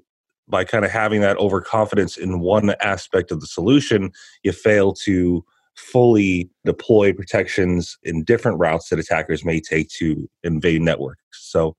by 0.49 0.64
kind 0.64 0.85
of 0.85 0.90
having 0.90 1.21
that 1.21 1.37
overconfidence 1.38 2.17
in 2.17 2.40
one 2.40 2.75
aspect 2.81 3.31
of 3.31 3.40
the 3.40 3.47
solution, 3.47 4.11
you 4.43 4.52
fail 4.52 4.93
to 4.93 5.45
fully 5.76 6.50
deploy 6.64 7.12
protections 7.12 7.97
in 8.02 8.25
different 8.25 8.59
routes 8.59 8.88
that 8.88 8.99
attackers 8.99 9.45
may 9.45 9.61
take 9.61 9.88
to 9.90 10.28
invade 10.43 10.83
networks. 10.83 11.21
So 11.33 11.76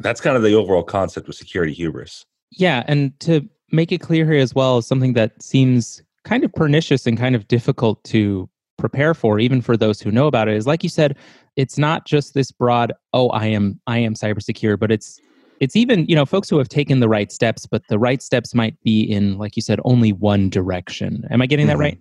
that's 0.00 0.20
kind 0.20 0.36
of 0.36 0.42
the 0.42 0.54
overall 0.54 0.82
concept 0.82 1.28
of 1.28 1.34
security 1.34 1.72
hubris. 1.72 2.24
Yeah, 2.50 2.82
and 2.86 3.18
to 3.20 3.48
make 3.70 3.92
it 3.92 3.98
clear 3.98 4.24
here 4.30 4.40
as 4.40 4.54
well, 4.54 4.82
something 4.82 5.12
that 5.14 5.42
seems 5.42 6.02
kind 6.24 6.44
of 6.44 6.52
pernicious 6.54 7.06
and 7.06 7.18
kind 7.18 7.34
of 7.34 7.48
difficult 7.48 8.02
to 8.04 8.48
prepare 8.78 9.14
for 9.14 9.38
even 9.38 9.60
for 9.60 9.76
those 9.76 10.00
who 10.00 10.10
know 10.10 10.26
about 10.26 10.48
it 10.48 10.56
is 10.56 10.66
like 10.66 10.82
you 10.82 10.88
said 10.88 11.16
it's 11.54 11.78
not 11.78 12.04
just 12.04 12.34
this 12.34 12.50
broad 12.50 12.92
oh 13.12 13.28
i 13.28 13.46
am 13.46 13.78
i 13.86 13.96
am 13.96 14.14
cyber 14.14 14.42
secure 14.42 14.76
but 14.76 14.90
it's 14.90 15.20
it's 15.62 15.76
even 15.76 16.04
you 16.06 16.16
know 16.16 16.26
folks 16.26 16.50
who 16.50 16.58
have 16.58 16.68
taken 16.68 16.98
the 16.98 17.08
right 17.08 17.30
steps 17.30 17.66
but 17.66 17.86
the 17.86 17.98
right 17.98 18.20
steps 18.20 18.52
might 18.52 18.78
be 18.82 19.02
in 19.02 19.38
like 19.38 19.54
you 19.54 19.62
said 19.62 19.78
only 19.84 20.12
one 20.12 20.50
direction. 20.50 21.24
Am 21.30 21.40
i 21.40 21.46
getting 21.46 21.68
that 21.68 21.74
mm-hmm. 21.74 21.82
right? 21.82 22.00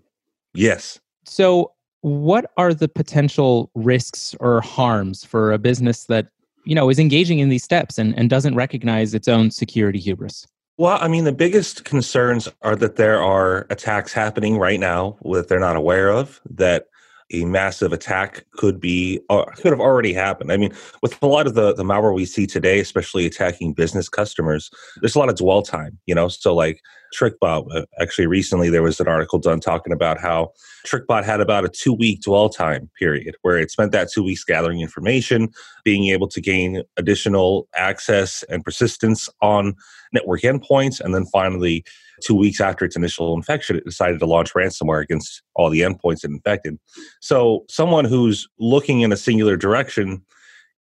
Yes. 0.56 1.00
So 1.26 1.72
what 2.02 2.52
are 2.58 2.74
the 2.74 2.88
potential 2.88 3.70
risks 3.76 4.36
or 4.40 4.62
harms 4.62 5.24
for 5.24 5.54
a 5.54 5.60
business 5.60 6.06
that 6.06 6.30
you 6.66 6.74
know 6.74 6.90
is 6.90 6.98
engaging 6.98 7.38
in 7.38 7.50
these 7.50 7.64
steps 7.64 8.00
and, 8.00 8.18
and 8.18 8.32
doesn't 8.32 8.56
recognize 8.56 9.14
its 9.14 9.28
own 9.28 9.52
security 9.52 10.00
hubris? 10.00 10.48
Well, 10.78 10.98
I 11.00 11.08
mean, 11.08 11.26
the 11.26 11.32
biggest 11.32 11.86
concerns 11.86 12.50
are 12.64 12.76
that 12.78 12.96
there 12.96 13.22
are 13.22 13.68
attacks 13.70 14.12
happening 14.12 14.58
right 14.58 14.80
now 14.80 15.18
that 15.24 15.48
they're 15.48 15.60
not 15.60 15.76
aware 15.76 16.10
of, 16.10 16.42
that 16.50 16.88
a 17.34 17.46
massive 17.46 17.94
attack 17.94 18.46
could 18.52 18.80
be 18.80 19.20
uh, 19.30 19.46
could 19.56 19.72
have 19.72 19.80
already 19.80 20.14
happened. 20.14 20.52
I 20.52 20.58
mean, 20.58 20.74
with 21.02 21.22
a 21.22 21.28
lot 21.28 21.48
of 21.48 21.56
the 21.56 21.74
the 21.74 21.84
malware 21.84 22.14
we 22.14 22.26
see 22.26 22.48
today, 22.48 22.80
especially 22.80 23.26
attacking 23.26 23.74
business 23.74 24.10
customers, 24.10 24.70
there's 24.98 25.16
a 25.16 25.20
lot 25.20 25.30
of 25.30 25.36
dwell 25.36 25.62
time. 25.62 25.98
You 26.06 26.16
know, 26.16 26.28
so 26.28 26.54
like 26.54 26.82
TrickBot. 27.12 27.68
Uh, 27.76 27.86
actually, 28.00 28.28
recently 28.28 28.70
there 28.70 28.84
was 28.84 29.00
an 29.00 29.08
article 29.08 29.40
done 29.40 29.60
talking 29.60 29.94
about 29.94 30.20
how 30.20 30.52
TrickBot 30.86 31.24
had 31.24 31.42
about 31.42 31.66
a 31.66 31.70
two 31.70 31.94
week 31.94 32.22
dwell 32.22 32.50
time 32.50 32.90
period 32.98 33.36
where 33.42 33.58
it 33.58 33.72
spent 33.72 33.92
that 33.92 34.10
two 34.12 34.24
weeks 34.24 34.44
gathering 34.44 34.82
information, 34.82 35.50
being 35.84 36.08
able 36.08 36.28
to 36.30 36.42
gain 36.42 36.84
additional 36.98 37.68
access 37.76 38.44
and 38.44 38.64
persistence 38.64 39.30
on 39.42 39.76
network 40.14 40.42
endpoints, 40.42 41.00
and 41.00 41.14
then 41.14 41.26
finally 41.26 41.84
two 42.22 42.36
weeks 42.36 42.62
after 42.62 42.86
its 42.86 42.96
initial 42.96 43.34
infection, 43.36 43.76
it 43.76 43.86
decided 43.86 44.20
to 44.20 44.26
launch 44.26 44.54
ransomware 44.54 45.02
against 45.02 45.42
all 45.56 45.70
the 45.70 45.82
endpoints 45.82 46.24
it 46.24 46.32
infected. 46.32 46.78
So, 47.22 47.66
someone 47.70 48.06
who's 48.06 48.48
looking 48.60 49.02
in 49.02 49.12
a 49.12 49.18
singular 49.18 49.58
direction 49.58 50.24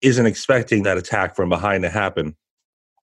isn't 0.01 0.25
expecting 0.25 0.83
that 0.83 0.97
attack 0.97 1.35
from 1.35 1.49
behind 1.49 1.83
to 1.83 1.89
happen. 1.89 2.35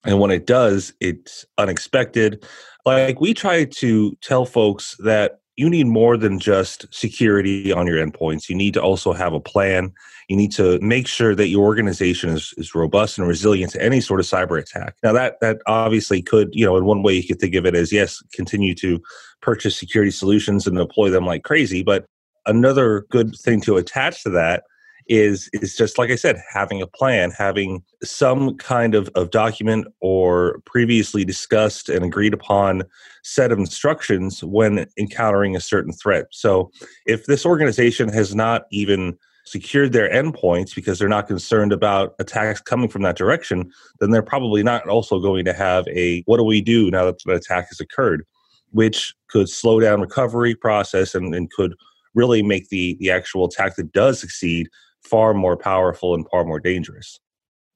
And 0.05 0.21
when 0.21 0.31
it 0.31 0.47
does, 0.47 0.95
it's 1.01 1.45
unexpected. 1.59 2.47
Like 2.85 3.21
we 3.21 3.35
try 3.35 3.65
to 3.65 4.17
tell 4.23 4.47
folks 4.47 4.97
that 5.01 5.41
you 5.57 5.71
need 5.71 5.87
more 5.87 6.17
than 6.19 6.39
just 6.39 6.87
security 6.95 7.73
on 7.73 7.87
your 7.87 7.97
endpoints. 7.97 8.49
You 8.49 8.55
need 8.55 8.75
to 8.75 8.83
also 8.83 9.13
have 9.15 9.33
a 9.33 9.41
plan. 9.41 9.93
You 10.29 10.37
need 10.37 10.53
to 10.53 10.79
make 10.81 11.07
sure 11.07 11.35
that 11.35 11.49
your 11.49 11.65
organization 11.65 12.31
is, 12.31 12.53
is 12.59 12.75
robust 12.75 13.19
and 13.19 13.27
resilient 13.27 13.73
to 13.73 13.83
any 13.83 14.01
sort 14.03 14.21
of 14.21 14.27
cyber 14.27 14.61
attack. 14.61 14.97
Now 15.03 15.13
that 15.13 15.41
that 15.41 15.59
obviously 15.67 16.21
could, 16.21 16.51
you 16.53 16.67
know, 16.67 16.77
in 16.77 16.85
one 16.85 17.03
way 17.03 17.15
you 17.15 17.27
could 17.27 17.41
think 17.41 17.55
of 17.55 17.65
it 17.65 17.75
as 17.75 17.91
yes, 17.91 18.23
continue 18.33 18.75
to 18.77 19.01
purchase 19.41 19.79
security 19.79 20.11
solutions 20.11 20.67
and 20.67 20.77
deploy 20.77 21.09
them 21.09 21.25
like 21.25 21.43
crazy. 21.43 21.83
But 21.83 22.05
another 22.45 23.07
good 23.11 23.35
thing 23.35 23.61
to 23.63 23.77
attach 23.77 24.23
to 24.25 24.31
that 24.31 24.65
is 25.09 25.49
is 25.53 25.77
just 25.77 25.99
like 25.99 26.11
I 26.11 26.17
said, 26.17 26.41
having 26.53 26.83
a 26.83 26.87
plan, 26.87 27.31
having 27.31 27.83
some 28.03 28.57
kind 28.57 28.95
of, 28.95 29.09
of 29.15 29.31
document 29.31 29.87
or 30.01 30.61
previously 30.65 31.25
discussed 31.25 31.89
and 31.89 32.05
agreed 32.05 32.35
upon 32.35 32.83
set 33.23 33.53
of 33.53 33.59
instructions 33.59 34.43
when 34.43 34.87
encountering 34.99 35.57
a 35.57 35.61
certain 35.61 35.93
threat. 35.93 36.27
So 36.31 36.71
if 37.07 37.27
this 37.27 37.47
organization 37.47 38.09
has 38.09 38.35
not 38.35 38.67
even 38.71 39.17
secured 39.45 39.93
their 39.93 40.11
endpoints 40.11 40.75
because 40.75 40.99
they're 40.99 41.09
not 41.09 41.29
concerned 41.29 41.73
about 41.73 42.15
attacks 42.19 42.61
coming 42.61 42.89
from 42.89 43.03
that 43.03 43.17
direction, 43.17 43.71
then 44.01 44.11
they're 44.11 44.23
probably 44.23 44.63
not 44.63 44.89
also 44.89 45.21
going 45.21 45.45
to 45.45 45.53
have 45.53 45.87
a 45.89 46.23
what 46.27 46.39
do 46.39 46.45
we 46.45 46.61
do 46.61 46.91
now 46.91 47.05
that 47.05 47.23
the 47.25 47.35
attack 47.35 47.69
has 47.69 47.81
occurred, 47.81 48.25
which 48.71 49.15
could 49.29 49.49
slow 49.49 49.79
down 49.79 50.01
recovery 50.01 50.55
process 50.55 51.15
and, 51.15 51.33
and 51.35 51.51
could 51.53 51.75
really 52.15 52.43
make 52.43 52.69
the 52.71 52.97
the 52.99 53.11
actual 53.11 53.45
attack 53.45 53.77
that 53.77 53.93
does 53.93 54.19
succeed 54.19 54.69
far 55.07 55.35
more 55.35 55.57
powerful 55.57 56.15
and 56.15 56.29
far 56.29 56.45
more 56.45 56.61
dangerous. 56.61 57.19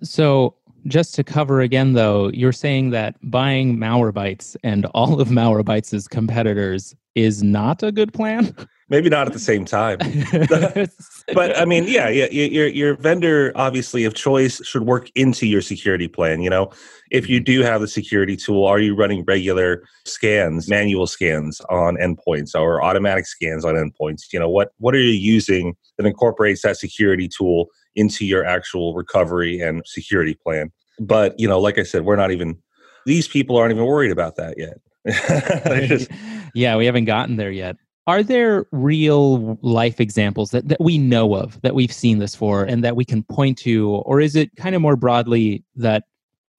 So, 0.03 0.57
just 0.87 1.15
to 1.17 1.25
cover 1.25 1.61
again, 1.61 1.93
though, 1.93 2.29
you're 2.29 2.53
saying 2.53 2.91
that 2.91 3.17
buying 3.23 3.77
Malwarebytes 3.77 4.57
and 4.63 4.87
all 4.87 5.21
of 5.21 5.29
Malwarebytes' 5.29 6.09
competitors 6.09 6.95
is 7.15 7.43
not 7.43 7.83
a 7.83 7.93
good 7.93 8.13
plan? 8.13 8.55
maybe 8.91 9.09
not 9.09 9.27
at 9.27 9.33
the 9.33 9.39
same 9.39 9.65
time. 9.65 9.99
but 11.35 11.57
I 11.57 11.65
mean, 11.65 11.85
yeah, 11.87 12.09
yeah, 12.09 12.27
your 12.27 12.67
your 12.67 12.97
vendor 12.97 13.53
obviously 13.55 14.05
of 14.05 14.15
choice 14.15 14.63
should 14.67 14.83
work 14.83 15.09
into 15.15 15.47
your 15.47 15.63
security 15.63 16.09
plan. 16.09 16.43
You 16.43 16.51
know, 16.51 16.71
if 17.11 17.29
you 17.29 17.39
mm-hmm. 17.39 17.45
do 17.45 17.63
have 17.63 17.81
the 17.81 17.89
security 17.89 18.37
tool, 18.37 18.67
are 18.67 18.81
you 18.81 18.95
running 18.95 19.25
regular 19.25 19.85
scans, 20.05 20.69
manual 20.69 21.07
scans 21.07 21.61
on 21.71 21.97
endpoints, 21.97 22.55
or 22.55 22.83
automatic 22.83 23.27
scans 23.27 23.65
on 23.65 23.75
endpoints? 23.75 24.33
You 24.33 24.41
know, 24.41 24.51
what 24.51 24.73
what 24.79 24.95
are 24.95 25.01
you 25.01 25.13
using 25.13 25.75
that 25.97 26.07
incorporates 26.07 26.63
that 26.63 26.77
security 26.77 27.29
tool 27.29 27.69
into 27.97 28.25
your 28.25 28.45
actual 28.45 28.95
recovery 28.95 29.61
and 29.61 29.83
security 29.87 30.35
plan? 30.35 30.71
But 30.99 31.39
you 31.39 31.49
know, 31.49 31.61
like 31.61 31.79
I 31.79 31.83
said, 31.83 32.05
we're 32.05 32.17
not 32.17 32.31
even 32.31 32.59
these 33.07 33.29
people 33.29 33.57
aren't 33.57 33.73
even 33.73 33.87
worried 33.87 34.11
about 34.11 34.37
that 34.37 34.57
yet. 34.59 34.79
just, 35.89 36.11
yeah, 36.55 36.77
we 36.77 36.87
haven't 36.87 37.07
gotten 37.07 37.37
there 37.37 37.51
yet. 37.51 37.77
Are 38.07 38.23
there 38.23 38.67
real 38.73 39.59
life 39.63 40.01
examples 40.01 40.51
that, 40.51 40.69
that 40.69 40.81
we 40.81 40.99
know 40.99 41.35
of 41.35 41.61
that 41.63 41.75
we've 41.75 41.93
seen 41.93 42.19
this 42.19 42.35
for 42.35 42.65
and 42.65 42.83
that 42.83 42.97
we 42.97 43.05
can 43.05 43.23
point 43.23 43.57
to? 43.59 43.91
Or 43.91 44.21
is 44.21 44.35
it 44.35 44.51
kind 44.57 44.75
of 44.75 44.83
more 44.83 44.97
broadly 44.97 45.65
that 45.77 46.05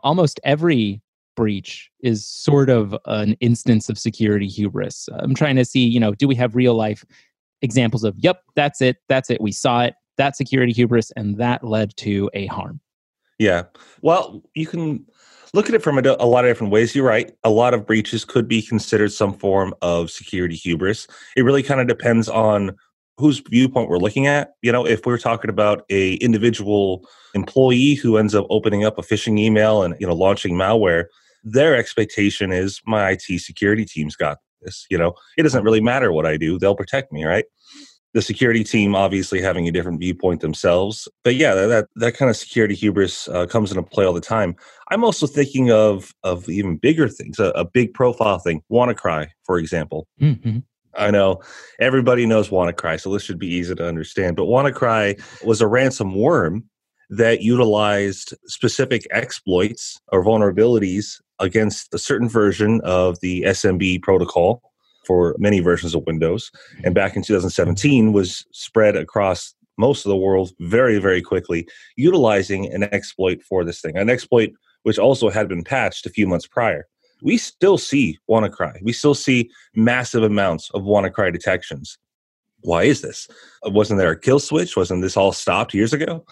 almost 0.01 0.39
every 0.43 1.01
breach 1.35 1.89
is 2.01 2.25
sort 2.25 2.69
of 2.69 2.95
an 3.05 3.33
instance 3.41 3.89
of 3.89 3.97
security 3.97 4.47
hubris? 4.47 5.09
I'm 5.13 5.35
trying 5.35 5.55
to 5.57 5.65
see, 5.65 5.85
you 5.85 5.99
know, 5.99 6.13
do 6.13 6.27
we 6.27 6.35
have 6.35 6.55
real 6.55 6.75
life 6.75 7.03
examples 7.61 8.03
of, 8.03 8.15
yep, 8.17 8.43
that's 8.55 8.81
it, 8.81 8.97
that's 9.09 9.29
it, 9.29 9.41
we 9.41 9.51
saw 9.51 9.83
it, 9.83 9.95
that 10.17 10.35
security 10.35 10.73
hubris, 10.73 11.11
and 11.11 11.37
that 11.37 11.63
led 11.63 11.95
to 11.97 12.29
a 12.33 12.45
harm? 12.47 12.79
Yeah. 13.39 13.63
Well, 14.01 14.43
you 14.53 14.67
can 14.67 15.05
look 15.53 15.67
at 15.67 15.75
it 15.75 15.81
from 15.81 15.97
a, 15.97 16.01
a, 16.19 16.27
lot 16.27 16.45
of 16.45 16.49
different 16.49 16.71
ways. 16.71 16.95
You're 16.95 17.05
right. 17.05 17.31
A 17.43 17.49
lot 17.49 17.73
of 17.73 17.85
breaches 17.85 18.23
could 18.23 18.47
be 18.47 18.61
considered 18.61 19.11
some 19.11 19.33
form 19.33 19.73
of 19.81 20.11
security 20.11 20.55
hubris. 20.55 21.07
It 21.35 21.43
really 21.43 21.63
kind 21.63 21.81
of 21.81 21.87
depends 21.87 22.29
on 22.29 22.75
whose 23.17 23.39
viewpoint 23.39 23.89
we're 23.89 23.97
looking 23.97 24.27
at. 24.27 24.53
You 24.61 24.71
know, 24.71 24.85
if 24.85 25.05
we're 25.05 25.17
talking 25.17 25.49
about 25.49 25.85
a 25.89 26.15
individual 26.15 27.07
employee 27.33 27.95
who 27.95 28.17
ends 28.17 28.35
up 28.35 28.45
opening 28.49 28.83
up 28.83 28.97
a 28.97 29.01
phishing 29.01 29.39
email 29.39 29.83
and 29.83 29.95
you 29.99 30.07
know 30.07 30.13
launching 30.13 30.55
malware, 30.55 31.05
their 31.43 31.75
expectation 31.75 32.51
is 32.51 32.81
my 32.85 33.11
IT 33.11 33.39
security 33.39 33.85
team's 33.85 34.15
got 34.15 34.37
this. 34.61 34.85
You 34.89 34.97
know, 34.97 35.13
it 35.37 35.43
doesn't 35.43 35.63
really 35.63 35.81
matter 35.81 36.11
what 36.11 36.25
I 36.25 36.37
do; 36.37 36.57
they'll 36.57 36.75
protect 36.75 37.11
me, 37.11 37.25
right? 37.25 37.45
The 38.13 38.21
security 38.21 38.63
team 38.63 38.95
obviously 38.95 39.41
having 39.41 39.67
a 39.67 39.71
different 39.71 39.99
viewpoint 39.99 40.41
themselves. 40.41 41.07
But 41.23 41.35
yeah, 41.35 41.53
that 41.53 41.87
that 41.95 42.15
kind 42.15 42.29
of 42.29 42.35
security 42.35 42.75
hubris 42.75 43.27
uh, 43.29 43.45
comes 43.45 43.71
into 43.71 43.83
play 43.83 44.05
all 44.05 44.13
the 44.13 44.21
time. 44.21 44.55
I'm 44.89 45.03
also 45.03 45.27
thinking 45.27 45.71
of 45.71 46.13
of 46.23 46.49
even 46.49 46.77
bigger 46.77 47.07
things, 47.07 47.39
a, 47.39 47.51
a 47.55 47.65
big 47.65 47.93
profile 47.93 48.39
thing, 48.39 48.61
WannaCry, 48.71 49.27
for 49.45 49.57
example. 49.57 50.07
Mm-hmm. 50.21 50.59
I 50.95 51.09
know 51.09 51.41
everybody 51.79 52.25
knows 52.25 52.49
WannaCry, 52.49 52.99
so 52.99 53.13
this 53.13 53.23
should 53.23 53.39
be 53.39 53.47
easy 53.47 53.75
to 53.75 53.87
understand. 53.87 54.35
But 54.35 54.43
WannaCry 54.43 55.21
was 55.45 55.61
a 55.61 55.67
ransom 55.67 56.15
worm 56.15 56.65
that 57.09 57.41
utilized 57.41 58.33
specific 58.47 59.05
exploits 59.11 59.99
or 60.11 60.23
vulnerabilities 60.23 61.21
against 61.39 61.93
a 61.93 61.97
certain 61.97 62.29
version 62.29 62.81
of 62.83 63.19
the 63.21 63.43
SMB 63.43 64.01
protocol 64.01 64.61
for 65.05 65.35
many 65.37 65.59
versions 65.59 65.95
of 65.95 66.05
Windows. 66.05 66.51
And 66.83 66.95
back 66.95 67.15
in 67.15 67.23
2017 67.23 68.13
was 68.13 68.45
spread 68.51 68.95
across 68.95 69.53
most 69.77 70.05
of 70.05 70.09
the 70.09 70.17
world 70.17 70.51
very, 70.59 70.99
very 70.99 71.21
quickly, 71.21 71.67
utilizing 71.95 72.71
an 72.73 72.83
exploit 72.93 73.41
for 73.41 73.63
this 73.63 73.81
thing, 73.81 73.97
an 73.97 74.09
exploit 74.09 74.51
which 74.83 74.99
also 74.99 75.29
had 75.29 75.47
been 75.47 75.63
patched 75.63 76.05
a 76.05 76.09
few 76.09 76.27
months 76.27 76.47
prior. 76.47 76.87
We 77.21 77.37
still 77.37 77.77
see 77.77 78.17
WannaCry. 78.29 78.81
We 78.81 78.93
still 78.93 79.13
see 79.13 79.49
massive 79.75 80.23
amounts 80.23 80.69
of 80.71 80.83
WannaCry 80.83 81.31
detections. 81.31 81.97
Why 82.61 82.83
is 82.83 83.01
this? 83.01 83.27
Wasn't 83.63 83.99
there 83.99 84.11
a 84.11 84.19
kill 84.19 84.39
switch? 84.39 84.75
Wasn't 84.75 85.01
this 85.01 85.17
all 85.17 85.31
stopped 85.31 85.73
years 85.73 85.93
ago? 85.93 86.25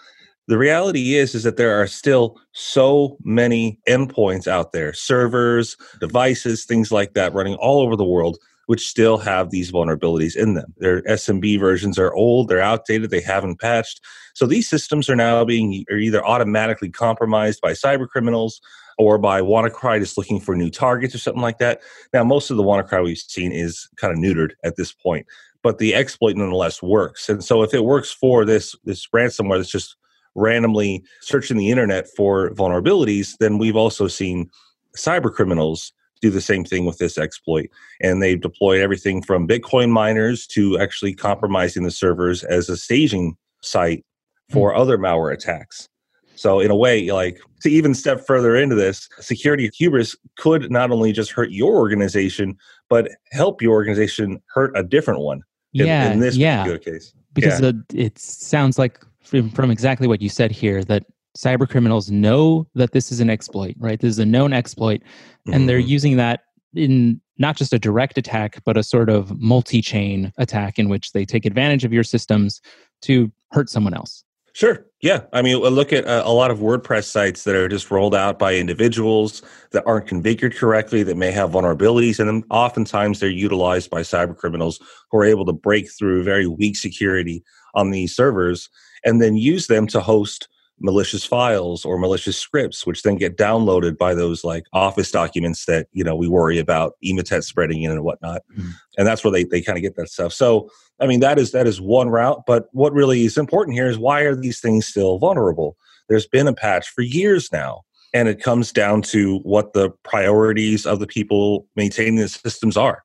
The 0.48 0.58
reality 0.58 1.14
is 1.14 1.36
is 1.36 1.44
that 1.44 1.58
there 1.58 1.80
are 1.80 1.86
still 1.86 2.40
so 2.54 3.18
many 3.24 3.80
endpoints 3.88 4.48
out 4.48 4.72
there, 4.72 4.94
servers, 4.94 5.78
devices, 6.00 6.66
things 6.66 6.92
like 6.92 7.14
that 7.14 7.34
running 7.34 7.54
all 7.56 7.82
over 7.82 7.96
the 7.96 8.04
world 8.04 8.40
which 8.70 8.88
still 8.88 9.18
have 9.18 9.50
these 9.50 9.72
vulnerabilities 9.72 10.36
in 10.36 10.54
them. 10.54 10.72
Their 10.78 11.02
SMB 11.02 11.60
versions 11.60 11.98
are 11.98 12.14
old, 12.14 12.50
they're 12.50 12.62
outdated, 12.62 13.10
they 13.10 13.20
haven't 13.20 13.60
patched. 13.60 14.00
So 14.36 14.46
these 14.46 14.70
systems 14.70 15.10
are 15.10 15.16
now 15.16 15.44
being 15.44 15.84
are 15.90 15.98
either 15.98 16.24
automatically 16.24 16.92
compromised 16.92 17.62
by 17.62 17.72
cyber 17.72 18.08
criminals 18.08 18.62
or 19.00 19.18
by 19.18 19.42
WannaCry 19.42 20.00
just 20.00 20.20
looking 20.20 20.40
for 20.40 20.56
new 20.56 20.70
targets 20.70 21.16
or 21.16 21.18
something 21.18 21.42
like 21.42 21.58
that. 21.58 21.82
Now, 22.14 22.24
most 22.24 22.52
of 22.52 22.58
the 22.58 22.64
WannaCry 22.64 23.04
we've 23.04 23.18
seen 23.18 23.52
is 23.52 23.90
kind 23.96 24.14
of 24.14 24.20
neutered 24.20 24.52
at 24.64 24.76
this 24.76 24.92
point. 24.94 25.26
but 25.62 25.78
the 25.80 25.96
exploit 25.96 26.36
nonetheless 26.38 26.82
works. 26.82 27.28
And 27.30 27.44
so 27.44 27.64
if 27.64 27.74
it 27.74 27.84
works 27.84 28.12
for 28.12 28.46
this 28.46 28.76
this 28.84 29.08
ransomware 29.08 29.58
that's 29.58 29.72
just 29.72 29.96
randomly 30.36 31.04
searching 31.22 31.58
the 31.58 31.72
internet 31.72 32.08
for 32.16 32.52
vulnerabilities, 32.52 33.36
then 33.40 33.58
we've 33.58 33.76
also 33.76 34.08
seen 34.08 34.50
cyber 34.96 35.34
criminals 35.34 35.92
do 36.22 36.30
the 36.30 36.42
same 36.42 36.64
thing 36.64 36.86
with 36.86 36.98
this 36.98 37.18
exploit. 37.18 37.70
And 38.02 38.22
they've 38.22 38.40
deployed 38.40 38.82
everything 38.82 39.22
from 39.22 39.48
Bitcoin 39.48 39.90
miners 39.90 40.46
to 40.48 40.78
actually 40.80 41.14
compromising 41.14 41.84
the 41.84 41.92
servers 41.92 42.44
as 42.44 42.70
a 42.70 42.78
staging 42.78 43.36
site 43.62 44.06
for 44.52 44.72
mm-hmm. 44.72 44.82
other 44.82 44.98
malware 44.98 45.34
attacks. 45.34 45.88
So, 46.36 46.62
in 46.62 46.72
a 46.72 46.76
way, 46.76 47.12
like 47.12 47.42
to 47.64 47.70
even 47.70 47.94
step 47.94 48.26
further 48.26 48.56
into 48.56 48.74
this, 48.74 49.10
security 49.20 49.70
hubris 49.78 50.16
could 50.38 50.72
not 50.72 50.90
only 50.90 51.12
just 51.12 51.32
hurt 51.32 51.52
your 51.52 51.76
organization, 51.76 52.58
but 52.90 53.10
help 53.32 53.62
your 53.62 53.74
organization 53.74 54.42
hurt 54.54 54.72
a 54.74 54.84
different 54.84 55.20
one. 55.20 55.42
In, 55.74 55.86
yeah, 55.86 56.12
in 56.12 56.20
this 56.20 56.38
yeah. 56.38 56.64
particular 56.64 56.98
case, 56.98 57.14
because 57.34 57.62
yeah. 57.62 57.72
it 57.94 58.18
sounds 58.18 58.80
like 58.80 59.02
from, 59.22 59.50
from 59.50 59.70
exactly 59.70 60.08
what 60.08 60.22
you 60.22 60.30
said 60.30 60.52
here 60.52 60.84
that 60.86 61.04
cyber 61.39 61.69
criminals 61.69 62.12
know 62.12 62.67
that 62.75 62.91
this 62.91 63.12
is 63.12 63.19
an 63.19 63.29
exploit, 63.29 63.75
right? 63.79 64.00
This 64.00 64.12
is 64.12 64.19
a 64.19 64.25
known 64.25 64.51
exploit, 64.51 65.01
and 65.46 65.55
mm-hmm. 65.55 65.65
they're 65.67 65.79
using 65.79 66.17
that 66.17 66.41
in 66.75 67.22
not 67.38 67.55
just 67.55 67.72
a 67.72 67.79
direct 67.79 68.17
attack, 68.17 68.62
but 68.65 68.75
a 68.75 68.84
sort 68.84 69.10
of 69.10 69.39
multi 69.39 69.81
chain 69.81 70.34
attack 70.38 70.77
in 70.77 70.89
which 70.89 71.13
they 71.13 71.25
take 71.25 71.46
advantage 71.46 71.86
of 71.86 71.93
your 71.93 72.03
systems 72.03 72.62
to 73.01 73.31
hurt 73.51 73.69
someone 73.69 73.93
else. 73.93 74.24
Sure. 74.53 74.86
Yeah. 75.01 75.22
I 75.31 75.41
mean, 75.41 75.58
look 75.58 75.93
at 75.93 76.03
a, 76.03 76.27
a, 76.27 76.34
lot 76.34 76.51
of 76.51 76.60
WordPress 76.60 77.05
sites 77.05 77.46
that 77.46 77.55
are 77.55 77.69
just 77.69 77.89
rolled 77.89 78.15
out 78.15 78.39
by 78.39 78.55
individuals 78.55 79.41
that 79.72 79.86
aren't 79.86 80.08
configured 80.08 80.58
correctly, 80.58 81.03
that 81.03 81.15
may 81.15 81.31
have 81.31 81.51
vulnerabilities, 81.51 82.19
and 82.19 82.27
then 82.27 82.43
oftentimes 82.50 83.19
they're 83.19 83.29
utilized 83.29 83.89
by 83.89 84.01
cyber 84.01 84.36
criminals 84.36 84.79
who 85.12 85.19
are 85.19 85.24
able 85.24 85.46
to 85.46 85.53
break 85.53 85.89
through 85.89 86.24
very 86.24 86.48
weak 86.48 86.75
security 86.75 87.43
on 87.75 87.91
these 87.91 88.13
servers 88.13 88.69
and 89.05 89.22
then 89.22 89.38
use 89.38 89.67
them 89.67 89.88
to 89.88 90.01
host 90.01 90.50
malicious 90.81 91.25
files 91.25 91.86
or 91.86 91.98
malicious 91.98 92.38
scripts, 92.38 92.86
which 92.86 93.03
then 93.03 93.15
get 93.15 93.38
downloaded 93.38 93.98
by 93.98 94.13
those 94.13 94.43
like 94.43 94.65
office 94.74 95.12
documents 95.12 95.65
that, 95.65 95.88
you 95.91 96.03
know, 96.03 96.15
we 96.15 96.27
worry 96.27 96.59
about 96.59 96.93
Emotet 97.03 97.43
spreading 97.43 97.83
in 97.83 97.91
and 97.91 98.03
whatnot. 98.03 98.41
Mm-hmm. 98.51 98.71
And 98.98 99.07
that's 99.07 99.24
where 99.24 99.31
they, 99.31 99.43
they 99.43 99.62
kind 99.62 99.77
of 99.77 99.81
get 99.81 99.95
that 99.95 100.09
stuff. 100.09 100.33
So, 100.33 100.69
I 101.00 101.07
mean, 101.07 101.19
that 101.21 101.39
is, 101.39 101.51
that 101.51 101.67
is 101.67 101.79
one 101.79 102.09
route, 102.09 102.43
but 102.45 102.67
what 102.71 102.93
really 102.93 103.25
is 103.25 103.38
important 103.38 103.75
here 103.75 103.89
is 103.89 103.98
why 103.98 104.21
are 104.21 104.36
these 104.36 104.59
things 104.59 104.88
still 104.88 105.17
vulnerable? 105.17 105.77
There's 106.07 106.27
been 106.27 106.48
a 106.48 106.53
patch 106.53 106.89
for 106.89 107.01
years 107.01 107.51
now. 107.51 107.81
And 108.12 108.27
it 108.27 108.41
comes 108.41 108.71
down 108.71 109.03
to 109.03 109.38
what 109.43 109.74
the 109.74 109.91
priorities 110.03 110.88
of 110.88 111.00
the 111.00 111.05
people 111.05 111.67
maintaining 111.75 112.15
the 112.15 112.27
systems 112.27 112.75
are. 112.75 113.03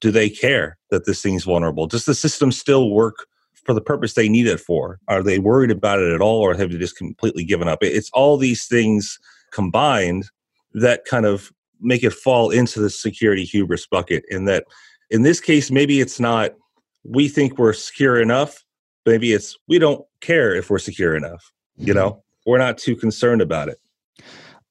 Do 0.00 0.10
they 0.10 0.28
care 0.28 0.76
that 0.90 1.06
this 1.06 1.22
thing's 1.22 1.44
vulnerable? 1.44 1.86
Does 1.86 2.04
the 2.04 2.16
system 2.16 2.50
still 2.50 2.90
work 2.90 3.26
for 3.70 3.74
the 3.74 3.80
purpose 3.80 4.14
they 4.14 4.28
need 4.28 4.48
it 4.48 4.58
for? 4.58 4.98
Are 5.06 5.22
they 5.22 5.38
worried 5.38 5.70
about 5.70 6.00
it 6.00 6.12
at 6.12 6.20
all, 6.20 6.40
or 6.40 6.56
have 6.56 6.72
they 6.72 6.78
just 6.78 6.96
completely 6.96 7.44
given 7.44 7.68
up? 7.68 7.78
It's 7.82 8.10
all 8.10 8.36
these 8.36 8.66
things 8.66 9.16
combined 9.52 10.24
that 10.74 11.04
kind 11.04 11.24
of 11.24 11.52
make 11.80 12.02
it 12.02 12.12
fall 12.12 12.50
into 12.50 12.80
the 12.80 12.90
security 12.90 13.44
hubris 13.44 13.86
bucket. 13.86 14.24
In 14.28 14.46
that, 14.46 14.64
in 15.08 15.22
this 15.22 15.38
case, 15.38 15.70
maybe 15.70 16.00
it's 16.00 16.18
not 16.18 16.50
we 17.04 17.28
think 17.28 17.58
we're 17.58 17.72
secure 17.72 18.20
enough. 18.20 18.64
Maybe 19.06 19.32
it's 19.32 19.56
we 19.68 19.78
don't 19.78 20.04
care 20.20 20.52
if 20.52 20.68
we're 20.68 20.80
secure 20.80 21.14
enough. 21.14 21.52
You 21.76 21.94
know, 21.94 22.10
mm-hmm. 22.10 22.50
we're 22.50 22.58
not 22.58 22.76
too 22.76 22.96
concerned 22.96 23.40
about 23.40 23.68
it. 23.68 23.78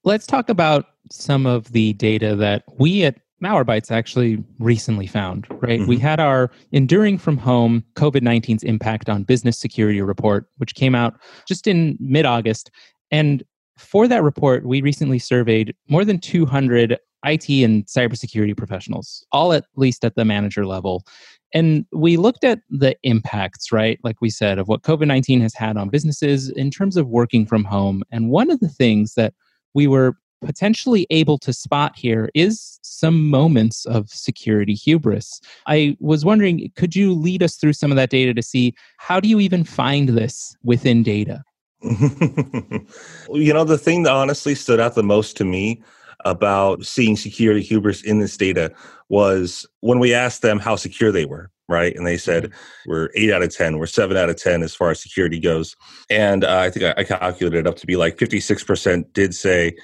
Let's 0.04 0.28
talk 0.28 0.50
about 0.50 0.88
some 1.10 1.46
of 1.46 1.72
the 1.72 1.94
data 1.94 2.36
that 2.36 2.64
we 2.78 3.06
at 3.06 3.16
Malwarebytes 3.44 3.92
actually 3.92 4.44
recently 4.60 5.08
found, 5.08 5.48
right? 5.50 5.80
Mm-hmm. 5.80 5.90
We 5.90 5.98
had 5.98 6.20
our 6.20 6.52
Enduring 6.72 7.18
from 7.18 7.38
Home 7.38 7.84
COVID 7.96 8.22
19's 8.22 8.64
Impact 8.64 9.10
on 9.10 9.24
Business 9.24 9.58
Security 9.58 10.02
report, 10.02 10.48
which 10.58 10.76
came 10.76 10.96
out 10.96 11.20
just 11.48 11.68
in 11.68 11.98
mid 12.00 12.26
August. 12.26 12.72
And 13.12 13.44
for 13.78 14.08
that 14.08 14.24
report, 14.24 14.66
we 14.66 14.82
recently 14.82 15.20
surveyed 15.20 15.74
more 15.88 16.04
than 16.04 16.20
200 16.20 16.98
IT 17.26 17.50
and 17.50 17.86
cybersecurity 17.86 18.56
professionals, 18.56 19.26
all 19.32 19.54
at 19.54 19.66
least 19.76 20.06
at 20.06 20.16
the 20.16 20.26
manager 20.26 20.66
level. 20.66 21.06
And 21.54 21.86
we 21.92 22.18
looked 22.18 22.44
at 22.44 22.60
the 22.70 22.96
impacts, 23.04 23.72
right? 23.72 24.00
Like 24.04 24.18
we 24.22 24.30
said, 24.30 24.60
of 24.60 24.68
what 24.68 24.84
COVID 24.84 25.08
19 25.08 25.42
has 25.42 25.54
had 25.54 25.78
on 25.78 25.90
businesses 25.90 26.50
in 26.50 26.70
terms 26.70 26.98
of 26.98 27.08
working 27.08 27.46
from 27.46 27.64
home. 27.64 28.04
And 28.12 28.30
one 28.30 28.52
of 28.52 28.60
the 28.60 28.70
things 28.70 29.16
that 29.16 29.34
we 29.74 29.88
were 29.88 30.16
potentially 30.42 31.06
able 31.10 31.38
to 31.40 31.54
spot 31.54 31.96
here 31.96 32.30
is 32.34 32.80
some 32.82 33.30
moments 33.30 33.86
of 33.86 34.10
security 34.10 34.74
hubris. 34.74 35.42
I 35.68 35.98
was 36.00 36.26
wondering, 36.26 36.72
could 36.76 36.96
you 36.96 37.14
lead 37.14 37.44
us 37.44 37.56
through 37.56 37.74
some 37.74 37.92
of 37.92 37.98
that 37.98 38.10
data 38.10 38.34
to 38.34 38.42
see 38.42 38.74
how 38.98 39.20
do 39.20 39.28
you 39.28 39.40
even 39.40 39.64
find 39.64 40.10
this 40.10 40.56
within 40.64 41.04
data? 41.04 41.44
you 41.82 43.54
know, 43.54 43.64
the 43.64 43.80
thing 43.82 44.04
that 44.04 44.12
honestly 44.12 44.56
stood 44.56 44.80
out 44.80 44.96
the 44.96 45.04
most 45.04 45.38
to 45.38 45.46
me 45.46 45.82
about 46.26 46.86
seeing 46.86 47.16
security 47.16 47.62
hubris 47.62 48.02
in 48.02 48.20
this 48.20 48.36
data 48.36 48.72
was 49.08 49.66
when 49.80 50.00
we 50.00 50.14
asked 50.14 50.42
them 50.42 50.60
how 50.60 50.76
secure 50.76 51.12
they 51.12 51.26
were 51.26 51.50
right? 51.70 51.96
And 51.96 52.06
they 52.06 52.18
said 52.18 52.46
mm-hmm. 52.46 52.90
we're 52.90 53.10
eight 53.16 53.32
out 53.32 53.44
of 53.44 53.56
10, 53.56 53.78
we're 53.78 53.86
seven 53.86 54.18
out 54.18 54.30
of 54.30 54.36
10 54.36 54.64
as 54.64 54.76
far 54.76 54.90
as 54.90 55.00
security 55.00 55.40
goes. 55.40 55.78
And 56.10 56.44
uh, 56.44 56.58
I 56.58 56.70
think 56.70 56.86
I, 56.86 57.02
I, 57.02 57.04
calculated 57.04 57.60
it 57.60 57.68
up 57.68 57.78
to 57.78 57.88
be 57.88 57.96
like 57.96 58.18
56% 58.18 59.14
did 59.14 59.34
say 59.34 59.78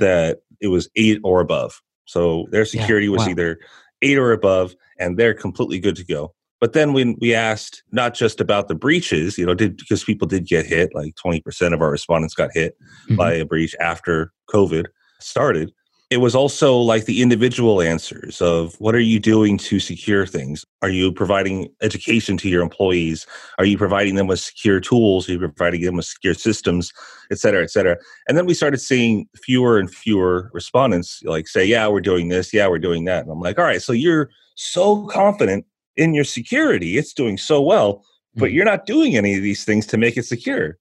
that 0.00 0.40
it 0.60 0.68
was 0.68 0.88
eight 0.96 1.20
or 1.24 1.40
above. 1.40 1.80
So 2.04 2.46
their 2.50 2.64
security 2.64 3.06
yeah, 3.06 3.12
was 3.12 3.28
either 3.28 3.58
eight 4.02 4.18
or 4.18 4.32
above, 4.32 4.74
and 4.98 5.16
they're 5.16 5.34
completely 5.34 5.78
good 5.78 5.96
to 5.96 6.04
go. 6.04 6.34
But 6.60 6.74
then 6.74 6.92
when 6.92 7.16
we 7.20 7.34
asked 7.34 7.82
not 7.90 8.12
just 8.14 8.40
about 8.40 8.68
the 8.68 8.74
breaches, 8.74 9.38
you 9.38 9.46
know, 9.46 9.54
did 9.54 9.78
because 9.78 10.04
people 10.04 10.28
did 10.28 10.46
get 10.46 10.66
hit, 10.66 10.94
like 10.94 11.14
20% 11.14 11.72
of 11.72 11.80
our 11.80 11.90
respondents 11.90 12.34
got 12.34 12.50
hit 12.52 12.76
mm-hmm. 13.04 13.16
by 13.16 13.32
a 13.32 13.46
breach 13.46 13.74
after 13.80 14.32
COVID 14.50 14.86
started 15.20 15.72
it 16.10 16.16
was 16.16 16.34
also 16.34 16.76
like 16.76 17.04
the 17.04 17.22
individual 17.22 17.80
answers 17.80 18.42
of 18.42 18.74
what 18.80 18.96
are 18.96 19.00
you 19.00 19.20
doing 19.20 19.56
to 19.58 19.78
secure 19.78 20.26
things? 20.26 20.64
Are 20.82 20.88
you 20.88 21.12
providing 21.12 21.68
education 21.82 22.36
to 22.38 22.48
your 22.48 22.62
employees? 22.62 23.28
Are 23.58 23.64
you 23.64 23.78
providing 23.78 24.16
them 24.16 24.26
with 24.26 24.40
secure 24.40 24.80
tools? 24.80 25.28
Are 25.28 25.32
you 25.32 25.38
providing 25.38 25.82
them 25.82 25.96
with 25.96 26.06
secure 26.06 26.34
systems? 26.34 26.92
et 27.30 27.38
cetera 27.38 27.62
et 27.62 27.70
cetera. 27.70 27.96
And 28.28 28.36
then 28.36 28.44
we 28.44 28.54
started 28.54 28.78
seeing 28.78 29.28
fewer 29.36 29.78
and 29.78 29.88
fewer 29.88 30.50
respondents 30.52 31.22
like 31.24 31.46
say 31.46 31.64
yeah 31.64 31.86
we're 31.86 32.00
doing 32.00 32.28
this. 32.28 32.52
Yeah 32.52 32.66
we're 32.66 32.80
doing 32.80 33.04
that. 33.04 33.22
And 33.22 33.30
i'm 33.30 33.40
like 33.40 33.58
all 33.58 33.64
right 33.64 33.80
so 33.80 33.92
you're 33.92 34.30
so 34.56 35.06
confident 35.06 35.64
in 35.96 36.12
your 36.12 36.24
security. 36.24 36.98
It's 36.98 37.12
doing 37.12 37.38
so 37.38 37.62
well 37.62 38.04
but 38.34 38.46
mm-hmm. 38.46 38.56
you're 38.56 38.64
not 38.64 38.86
doing 38.86 39.16
any 39.16 39.36
of 39.36 39.42
these 39.42 39.64
things 39.64 39.86
to 39.86 39.96
make 39.96 40.16
it 40.16 40.24
secure. 40.24 40.76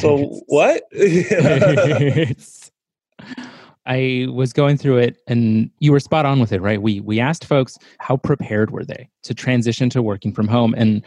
So 0.00 0.18
what 0.46 0.84
I 3.86 4.26
was 4.30 4.52
going 4.52 4.76
through 4.76 4.98
it 4.98 5.16
and 5.26 5.70
you 5.78 5.92
were 5.92 6.00
spot 6.00 6.26
on 6.26 6.38
with 6.40 6.52
it, 6.52 6.60
right? 6.60 6.82
We 6.82 7.00
we 7.00 7.18
asked 7.18 7.44
folks 7.44 7.78
how 7.98 8.16
prepared 8.16 8.70
were 8.70 8.84
they 8.84 9.08
to 9.22 9.34
transition 9.34 9.88
to 9.90 10.02
working 10.02 10.32
from 10.32 10.48
home 10.48 10.74
and 10.76 11.04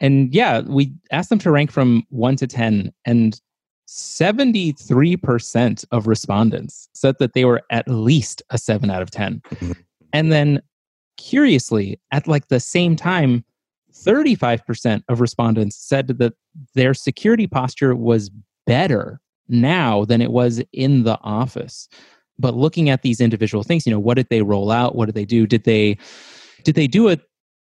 and 0.00 0.34
yeah, 0.34 0.60
we 0.60 0.92
asked 1.12 1.30
them 1.30 1.38
to 1.40 1.50
rank 1.50 1.70
from 1.70 2.04
1 2.10 2.36
to 2.36 2.46
10 2.46 2.92
and 3.06 3.40
73% 3.88 5.84
of 5.92 6.06
respondents 6.06 6.88
said 6.94 7.16
that 7.20 7.34
they 7.34 7.44
were 7.44 7.62
at 7.70 7.86
least 7.86 8.42
a 8.50 8.58
7 8.58 8.90
out 8.90 9.02
of 9.02 9.10
10. 9.10 9.40
Mm-hmm. 9.40 9.72
and 10.12 10.32
then 10.32 10.60
curiously, 11.16 12.00
at 12.10 12.26
like 12.26 12.48
the 12.48 12.60
same 12.60 12.96
time, 12.96 13.44
35% 13.92 15.02
of 15.08 15.20
respondents 15.20 15.76
said 15.76 16.08
that 16.08 16.34
their 16.74 16.94
security 16.94 17.46
posture 17.46 17.94
was 17.94 18.30
better 18.66 19.20
now 19.48 20.04
than 20.04 20.20
it 20.20 20.32
was 20.32 20.62
in 20.72 21.04
the 21.04 21.18
office 21.22 21.88
but 22.38 22.54
looking 22.54 22.90
at 22.90 23.02
these 23.02 23.20
individual 23.20 23.62
things 23.62 23.86
you 23.86 23.92
know 23.92 24.00
what 24.00 24.14
did 24.14 24.28
they 24.30 24.42
roll 24.42 24.70
out? 24.70 24.94
What 24.94 25.06
did 25.06 25.14
they 25.14 25.24
do? 25.24 25.46
Did 25.46 25.64
they 25.64 25.98
did 26.64 26.74
they 26.74 26.86
do 26.86 27.10
a 27.10 27.18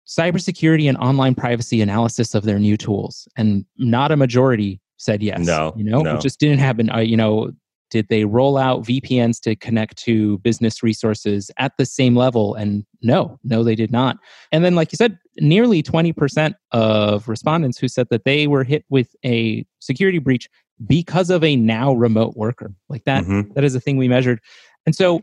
cybersecurity 0.08 0.88
and 0.90 0.98
online 0.98 1.36
privacy 1.36 1.82
analysis 1.82 2.36
of 2.36 2.44
their 2.44 2.60
new 2.60 2.78
tools? 2.78 3.28
And 3.38 3.66
not 3.78 4.12
a 4.12 4.18
majority 4.18 4.82
said 4.98 5.24
yes 5.24 5.40
no 5.40 5.74
you 5.76 5.84
know? 5.84 6.02
no. 6.02 6.16
it 6.16 6.22
just 6.22 6.40
didn't 6.40 6.60
happen. 6.60 6.90
Uh, 6.90 7.00
you 7.00 7.18
know 7.18 7.52
did 7.90 8.08
they 8.08 8.24
roll 8.24 8.58
out 8.58 8.84
vpns 8.84 9.42
to 9.42 9.54
connect 9.54 9.98
to 9.98 10.38
business 10.40 10.82
resources 10.82 11.52
at 11.58 11.74
the 11.78 11.86
same 11.86 12.16
level? 12.16 12.56
And 12.56 12.86
no 13.02 13.40
no 13.44 13.64
they 13.64 13.76
did 13.76 13.92
not. 13.92 14.18
And 14.52 14.64
then 14.64 14.76
like 14.76 14.92
you 14.92 14.98
said 14.98 15.18
nearly 15.38 15.82
20% 15.82 16.54
of 16.72 17.28
respondents 17.28 17.78
who 17.78 17.88
said 17.88 18.08
that 18.10 18.26
they 18.26 18.48
were 18.48 18.64
hit 18.64 18.86
with 18.90 19.16
a 19.26 19.66
security 19.80 20.20
breach 20.20 20.50
because 20.86 21.30
of 21.30 21.44
a 21.44 21.56
now 21.56 21.94
remote 21.94 22.36
worker. 22.36 22.74
Like 22.90 23.04
that, 23.06 23.24
mm-hmm. 23.24 23.54
that 23.54 23.64
is 23.64 23.76
a 23.76 23.80
thing 23.80 23.98
we 23.98 24.08
measured. 24.08 24.40
And 24.86 24.96
so 24.96 25.22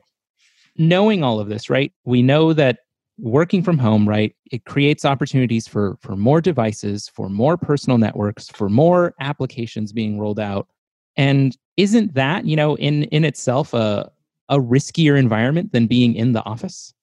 knowing 0.76 1.22
all 1.22 1.40
of 1.40 1.48
this, 1.48 1.68
right? 1.68 1.92
We 2.04 2.22
know 2.22 2.52
that 2.52 2.80
working 3.18 3.62
from 3.62 3.78
home, 3.78 4.08
right, 4.08 4.34
it 4.50 4.64
creates 4.64 5.04
opportunities 5.04 5.66
for 5.66 5.96
for 6.00 6.16
more 6.16 6.40
devices, 6.40 7.08
for 7.08 7.28
more 7.28 7.56
personal 7.56 7.98
networks, 7.98 8.48
for 8.48 8.68
more 8.68 9.14
applications 9.20 9.92
being 9.92 10.18
rolled 10.18 10.40
out. 10.40 10.68
And 11.16 11.56
isn't 11.76 12.14
that, 12.14 12.44
you 12.46 12.56
know, 12.56 12.76
in 12.76 13.04
in 13.04 13.24
itself 13.24 13.74
a 13.74 14.10
a 14.48 14.58
riskier 14.58 15.18
environment 15.18 15.72
than 15.72 15.86
being 15.86 16.14
in 16.14 16.32
the 16.32 16.44
office? 16.44 16.94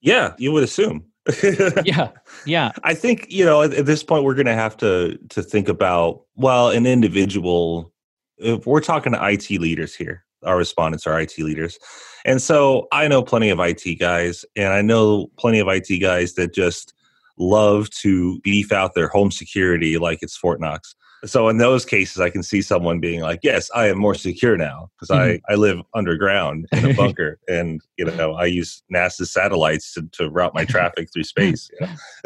Yeah, 0.00 0.34
you 0.38 0.52
would 0.52 0.64
assume. 0.64 1.04
yeah, 1.84 2.10
yeah. 2.44 2.70
I 2.84 2.94
think 2.94 3.26
you 3.28 3.44
know 3.44 3.62
at, 3.62 3.86
this 3.86 4.04
point 4.04 4.22
we're 4.22 4.34
going 4.34 4.46
to 4.46 4.54
have 4.54 4.76
to 4.78 5.18
to 5.30 5.42
think 5.42 5.68
about 5.68 6.22
well, 6.36 6.70
an 6.70 6.86
individual. 6.86 7.92
If 8.38 8.66
we're 8.66 8.80
talking 8.80 9.12
to 9.12 9.28
IT 9.28 9.50
leaders 9.50 9.94
here, 9.94 10.24
our 10.44 10.56
respondents 10.56 11.06
are 11.06 11.18
IT 11.20 11.38
leaders, 11.38 11.78
and 12.24 12.40
so 12.42 12.86
I 12.92 13.08
know 13.08 13.22
plenty 13.22 13.50
of 13.50 13.60
IT 13.60 13.98
guys, 13.98 14.44
and 14.54 14.72
I 14.72 14.82
know 14.82 15.28
plenty 15.38 15.58
of 15.58 15.68
IT 15.68 16.00
guys 16.00 16.34
that 16.34 16.54
just 16.54 16.92
love 17.38 17.90
to 17.90 18.40
beef 18.40 18.72
out 18.72 18.94
their 18.94 19.08
home 19.08 19.30
security 19.30 19.98
like 19.98 20.18
it's 20.22 20.36
Fort 20.36 20.60
Knox. 20.60 20.94
So 21.24 21.48
in 21.48 21.58
those 21.58 21.84
cases, 21.84 22.20
I 22.20 22.30
can 22.30 22.42
see 22.42 22.62
someone 22.62 23.00
being 23.00 23.20
like, 23.20 23.40
"Yes, 23.42 23.70
I 23.74 23.88
am 23.88 23.98
more 23.98 24.14
secure 24.14 24.56
now 24.56 24.90
because 24.94 25.08
mm-hmm. 25.08 25.40
I 25.48 25.52
I 25.52 25.56
live 25.56 25.80
underground 25.94 26.66
in 26.72 26.90
a 26.90 26.94
bunker, 26.96 27.38
and 27.48 27.80
you 27.96 28.04
know 28.04 28.34
I 28.34 28.44
use 28.46 28.82
NASA 28.92 29.26
satellites 29.26 29.94
to, 29.94 30.02
to 30.12 30.28
route 30.28 30.54
my 30.54 30.64
traffic 30.64 31.08
through 31.12 31.24
space." 31.24 31.70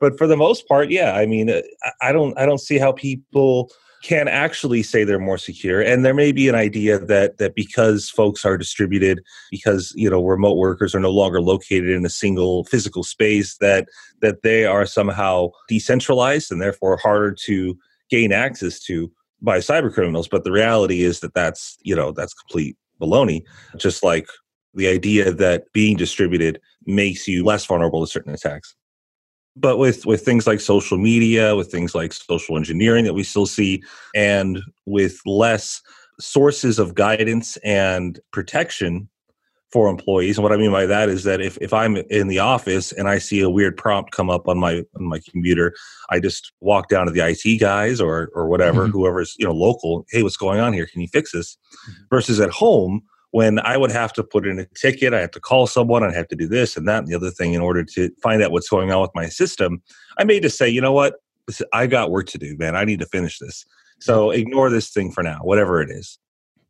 but 0.00 0.18
for 0.18 0.26
the 0.26 0.36
most 0.36 0.66
part, 0.66 0.90
yeah, 0.90 1.12
I 1.12 1.26
mean, 1.26 1.50
uh, 1.50 1.62
I 2.00 2.12
don't 2.12 2.36
I 2.38 2.46
don't 2.46 2.60
see 2.60 2.78
how 2.78 2.92
people 2.92 3.70
can 4.02 4.26
actually 4.26 4.82
say 4.82 5.04
they're 5.04 5.18
more 5.18 5.38
secure. 5.38 5.80
And 5.80 6.04
there 6.04 6.14
may 6.14 6.32
be 6.32 6.48
an 6.48 6.54
idea 6.54 6.98
that 6.98 7.38
that 7.38 7.54
because 7.54 8.10
folks 8.10 8.44
are 8.44 8.58
distributed 8.58 9.22
because 9.50 9.92
you 9.96 10.10
know 10.10 10.24
remote 10.24 10.56
workers 10.56 10.94
are 10.94 11.00
no 11.00 11.10
longer 11.10 11.40
located 11.40 11.88
in 11.88 12.04
a 12.04 12.10
single 12.10 12.64
physical 12.64 13.04
space 13.04 13.56
that 13.58 13.88
that 14.20 14.42
they 14.42 14.66
are 14.66 14.86
somehow 14.86 15.50
decentralized 15.68 16.50
and 16.50 16.60
therefore 16.60 16.96
harder 16.96 17.32
to 17.32 17.78
gain 18.10 18.32
access 18.32 18.80
to 18.80 19.10
by 19.40 19.58
cyber 19.58 19.92
criminals. 19.92 20.28
But 20.28 20.44
the 20.44 20.52
reality 20.52 21.02
is 21.02 21.20
that 21.20 21.34
that's 21.34 21.78
you 21.82 21.94
know 21.94 22.12
that's 22.12 22.34
complete 22.34 22.76
baloney. 23.00 23.42
Just 23.76 24.02
like 24.02 24.26
the 24.74 24.88
idea 24.88 25.32
that 25.32 25.72
being 25.72 25.96
distributed 25.96 26.60
makes 26.86 27.28
you 27.28 27.44
less 27.44 27.64
vulnerable 27.64 28.04
to 28.04 28.10
certain 28.10 28.34
attacks 28.34 28.74
but 29.56 29.78
with 29.78 30.06
with 30.06 30.24
things 30.24 30.46
like 30.46 30.60
social 30.60 30.98
media 30.98 31.54
with 31.56 31.70
things 31.70 31.94
like 31.94 32.12
social 32.12 32.56
engineering 32.56 33.04
that 33.04 33.14
we 33.14 33.22
still 33.22 33.46
see 33.46 33.82
and 34.14 34.60
with 34.86 35.20
less 35.26 35.80
sources 36.20 36.78
of 36.78 36.94
guidance 36.94 37.56
and 37.58 38.20
protection 38.32 39.08
for 39.70 39.88
employees 39.88 40.36
and 40.36 40.42
what 40.42 40.52
i 40.52 40.56
mean 40.56 40.70
by 40.70 40.86
that 40.86 41.08
is 41.08 41.24
that 41.24 41.40
if, 41.40 41.56
if 41.60 41.72
i'm 41.72 41.96
in 42.10 42.28
the 42.28 42.38
office 42.38 42.92
and 42.92 43.08
i 43.08 43.18
see 43.18 43.40
a 43.40 43.50
weird 43.50 43.76
prompt 43.76 44.12
come 44.12 44.28
up 44.28 44.46
on 44.46 44.58
my 44.58 44.82
on 44.96 45.04
my 45.04 45.18
computer 45.30 45.74
i 46.10 46.20
just 46.20 46.52
walk 46.60 46.88
down 46.88 47.06
to 47.06 47.12
the 47.12 47.20
it 47.20 47.58
guys 47.58 48.00
or 48.00 48.30
or 48.34 48.48
whatever 48.48 48.82
mm-hmm. 48.82 48.92
whoever's 48.92 49.34
you 49.38 49.46
know 49.46 49.52
local 49.52 50.04
hey 50.10 50.22
what's 50.22 50.36
going 50.36 50.60
on 50.60 50.72
here 50.72 50.86
can 50.86 51.00
you 51.00 51.08
fix 51.08 51.32
this 51.32 51.56
mm-hmm. 51.88 52.02
versus 52.10 52.38
at 52.38 52.50
home 52.50 53.02
when 53.32 53.58
I 53.60 53.76
would 53.76 53.90
have 53.90 54.12
to 54.14 54.22
put 54.22 54.46
in 54.46 54.58
a 54.58 54.66
ticket, 54.74 55.12
I 55.12 55.20
have 55.20 55.30
to 55.32 55.40
call 55.40 55.66
someone, 55.66 56.04
I 56.04 56.12
have 56.12 56.28
to 56.28 56.36
do 56.36 56.46
this 56.46 56.76
and 56.76 56.86
that 56.86 56.98
and 56.98 57.08
the 57.08 57.14
other 57.14 57.30
thing 57.30 57.54
in 57.54 57.60
order 57.60 57.82
to 57.82 58.10
find 58.22 58.42
out 58.42 58.52
what's 58.52 58.68
going 58.68 58.92
on 58.92 59.00
with 59.00 59.10
my 59.14 59.26
system. 59.28 59.82
I 60.18 60.24
may 60.24 60.38
just 60.38 60.58
say, 60.58 60.68
you 60.68 60.80
know 60.80 60.92
what, 60.92 61.14
I 61.72 61.86
got 61.86 62.10
work 62.10 62.26
to 62.28 62.38
do, 62.38 62.56
man. 62.58 62.76
I 62.76 62.84
need 62.84 63.00
to 63.00 63.06
finish 63.06 63.38
this. 63.38 63.64
So 64.00 64.30
ignore 64.30 64.68
this 64.68 64.90
thing 64.90 65.12
for 65.12 65.22
now, 65.22 65.38
whatever 65.42 65.80
it 65.80 65.90
is. 65.90 66.18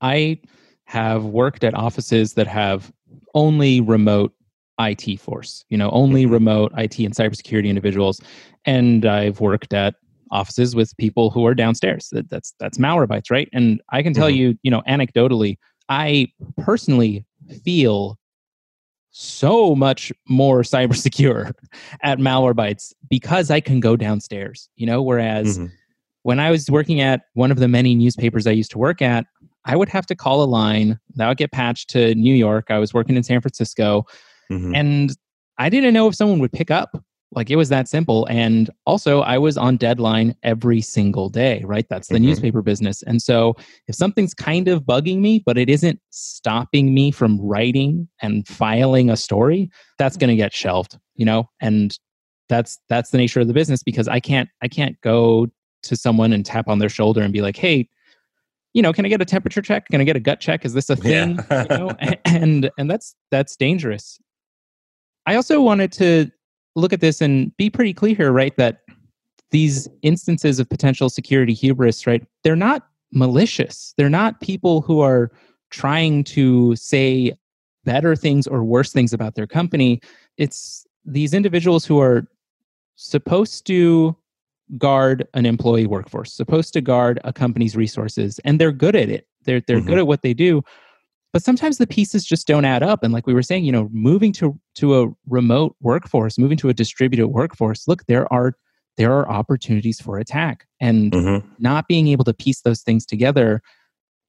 I 0.00 0.40
have 0.84 1.24
worked 1.24 1.64
at 1.64 1.74
offices 1.74 2.34
that 2.34 2.46
have 2.46 2.92
only 3.34 3.80
remote 3.80 4.32
IT 4.78 5.18
force, 5.18 5.64
you 5.68 5.76
know, 5.76 5.90
only 5.90 6.24
mm-hmm. 6.24 6.32
remote 6.32 6.72
IT 6.76 6.98
and 7.00 7.14
cybersecurity 7.14 7.66
individuals. 7.66 8.20
And 8.64 9.04
I've 9.04 9.40
worked 9.40 9.72
at 9.74 9.94
offices 10.30 10.74
with 10.74 10.96
people 10.96 11.30
who 11.30 11.44
are 11.46 11.54
downstairs. 11.54 12.08
That, 12.12 12.28
that's 12.30 12.54
that's 12.58 12.78
Malwarebytes, 12.78 13.30
right? 13.30 13.48
And 13.52 13.80
I 13.90 14.02
can 14.02 14.14
tell 14.14 14.28
mm-hmm. 14.28 14.36
you, 14.36 14.58
you 14.62 14.70
know, 14.70 14.82
anecdotally, 14.88 15.56
I 15.92 16.32
personally 16.56 17.26
feel 17.62 18.18
so 19.10 19.74
much 19.74 20.10
more 20.26 20.62
cyber 20.72 20.96
secure 20.96 21.50
at 22.02 22.18
Malwarebytes 22.18 22.94
because 23.10 23.50
I 23.50 23.60
can 23.60 23.78
go 23.78 23.94
downstairs, 23.94 24.70
you 24.76 24.86
know, 24.86 25.02
whereas 25.02 25.58
mm-hmm. 25.58 25.66
when 26.22 26.40
I 26.40 26.50
was 26.50 26.70
working 26.70 27.02
at 27.02 27.24
one 27.34 27.50
of 27.50 27.58
the 27.58 27.68
many 27.68 27.94
newspapers 27.94 28.46
I 28.46 28.52
used 28.52 28.70
to 28.70 28.78
work 28.78 29.02
at, 29.02 29.26
I 29.66 29.76
would 29.76 29.90
have 29.90 30.06
to 30.06 30.14
call 30.16 30.42
a 30.42 30.46
line 30.46 30.98
that 31.16 31.28
would 31.28 31.36
get 31.36 31.52
patched 31.52 31.90
to 31.90 32.14
New 32.14 32.34
York. 32.34 32.70
I 32.70 32.78
was 32.78 32.94
working 32.94 33.16
in 33.16 33.22
San 33.22 33.42
Francisco 33.42 34.06
mm-hmm. 34.50 34.74
and 34.74 35.14
I 35.58 35.68
didn't 35.68 35.92
know 35.92 36.08
if 36.08 36.14
someone 36.14 36.38
would 36.38 36.52
pick 36.52 36.70
up 36.70 37.04
like 37.34 37.50
it 37.50 37.56
was 37.56 37.68
that 37.70 37.88
simple. 37.88 38.26
And 38.30 38.70
also, 38.86 39.20
I 39.20 39.38
was 39.38 39.56
on 39.56 39.76
deadline 39.76 40.36
every 40.42 40.80
single 40.80 41.28
day, 41.28 41.62
right? 41.64 41.86
That's 41.88 42.08
the 42.08 42.16
mm-hmm. 42.16 42.26
newspaper 42.26 42.62
business. 42.62 43.02
And 43.02 43.20
so, 43.22 43.56
if 43.88 43.94
something's 43.94 44.34
kind 44.34 44.68
of 44.68 44.82
bugging 44.82 45.18
me, 45.18 45.42
but 45.44 45.58
it 45.58 45.68
isn't 45.68 46.00
stopping 46.10 46.94
me 46.94 47.10
from 47.10 47.40
writing 47.40 48.08
and 48.20 48.46
filing 48.46 49.10
a 49.10 49.16
story, 49.16 49.70
that's 49.98 50.16
going 50.16 50.28
to 50.28 50.36
get 50.36 50.52
shelved, 50.52 50.98
you 51.14 51.24
know? 51.24 51.48
And 51.60 51.96
that's 52.48 52.78
that's 52.88 53.10
the 53.10 53.18
nature 53.18 53.40
of 53.40 53.48
the 53.48 53.54
business 53.54 53.82
because 53.82 54.08
I 54.08 54.20
can't 54.20 54.48
I 54.62 54.68
can't 54.68 55.00
go 55.00 55.48
to 55.84 55.96
someone 55.96 56.32
and 56.32 56.44
tap 56.44 56.68
on 56.68 56.78
their 56.78 56.90
shoulder 56.90 57.22
and 57.22 57.32
be 57.32 57.40
like, 57.40 57.56
"Hey, 57.56 57.88
you 58.74 58.82
know, 58.82 58.92
can 58.92 59.06
I 59.06 59.08
get 59.08 59.22
a 59.22 59.24
temperature 59.24 59.62
check? 59.62 59.88
Can 59.88 60.00
I 60.00 60.04
get 60.04 60.16
a 60.16 60.20
gut 60.20 60.40
check? 60.40 60.64
Is 60.64 60.74
this 60.74 60.90
a 60.90 60.96
thing?" 60.96 61.38
Yeah. 61.50 61.62
you 61.62 61.78
know? 61.78 61.90
and 62.26 62.70
and 62.76 62.90
that's 62.90 63.16
that's 63.30 63.56
dangerous. 63.56 64.18
I 65.24 65.36
also 65.36 65.62
wanted 65.62 65.92
to 65.92 66.30
look 66.74 66.92
at 66.92 67.00
this 67.00 67.20
and 67.20 67.56
be 67.56 67.70
pretty 67.70 67.92
clear 67.92 68.14
here, 68.14 68.32
right? 68.32 68.56
That 68.56 68.80
these 69.50 69.88
instances 70.02 70.58
of 70.58 70.68
potential 70.68 71.08
security 71.10 71.52
hubris, 71.52 72.06
right? 72.06 72.26
They're 72.42 72.56
not 72.56 72.88
malicious. 73.12 73.94
They're 73.96 74.08
not 74.08 74.40
people 74.40 74.80
who 74.80 75.00
are 75.00 75.30
trying 75.70 76.24
to 76.24 76.74
say 76.76 77.32
better 77.84 78.16
things 78.16 78.46
or 78.46 78.64
worse 78.64 78.92
things 78.92 79.12
about 79.12 79.34
their 79.34 79.46
company. 79.46 80.00
It's 80.38 80.86
these 81.04 81.34
individuals 81.34 81.84
who 81.84 82.00
are 82.00 82.24
supposed 82.96 83.66
to 83.66 84.16
guard 84.78 85.26
an 85.34 85.44
employee 85.44 85.86
workforce, 85.86 86.32
supposed 86.32 86.72
to 86.72 86.80
guard 86.80 87.20
a 87.24 87.32
company's 87.32 87.76
resources, 87.76 88.38
and 88.44 88.60
they're 88.60 88.72
good 88.72 88.96
at 88.96 89.10
it. 89.10 89.26
They're 89.44 89.60
they're 89.60 89.78
mm-hmm. 89.78 89.88
good 89.88 89.98
at 89.98 90.06
what 90.06 90.22
they 90.22 90.34
do, 90.34 90.62
but 91.32 91.42
sometimes 91.42 91.78
the 91.78 91.86
pieces 91.86 92.24
just 92.24 92.46
don't 92.46 92.64
add 92.64 92.82
up 92.82 93.02
and 93.02 93.12
like 93.12 93.26
we 93.26 93.34
were 93.34 93.42
saying 93.42 93.64
you 93.64 93.72
know 93.72 93.88
moving 93.92 94.32
to 94.32 94.58
to 94.74 95.00
a 95.00 95.08
remote 95.28 95.74
workforce 95.80 96.38
moving 96.38 96.56
to 96.56 96.68
a 96.68 96.74
distributed 96.74 97.28
workforce 97.28 97.88
look 97.88 98.04
there 98.06 98.30
are 98.32 98.54
there 98.98 99.12
are 99.12 99.28
opportunities 99.30 100.00
for 100.00 100.18
attack 100.18 100.66
and 100.80 101.12
mm-hmm. 101.12 101.46
not 101.58 101.88
being 101.88 102.08
able 102.08 102.24
to 102.24 102.34
piece 102.34 102.60
those 102.60 102.82
things 102.82 103.06
together 103.06 103.62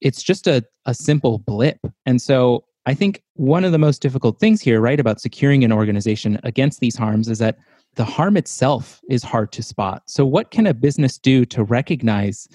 it's 0.02 0.22
just 0.22 0.48
a, 0.48 0.62
a 0.86 0.94
simple 0.94 1.40
blip. 1.40 1.80
And 2.06 2.22
so 2.22 2.66
i 2.86 2.94
think 2.94 3.22
one 3.36 3.64
of 3.64 3.72
the 3.72 3.78
most 3.78 4.02
difficult 4.02 4.40
things 4.40 4.62
here 4.62 4.82
right 4.82 5.00
about 5.00 5.22
securing 5.22 5.64
an 5.64 5.72
organization 5.72 6.40
against 6.44 6.80
these 6.80 6.96
harms 6.96 7.30
is 7.30 7.40
that 7.40 7.58
the 7.96 8.06
harm 8.06 8.38
itself 8.38 9.02
is 9.10 9.24
hard 9.24 9.52
to 9.52 9.62
spot. 9.62 10.02
So 10.08 10.26
what 10.26 10.50
can 10.50 10.66
a 10.66 10.74
business 10.74 11.20
do 11.20 11.46
to 11.46 11.64
recognize 11.64 12.48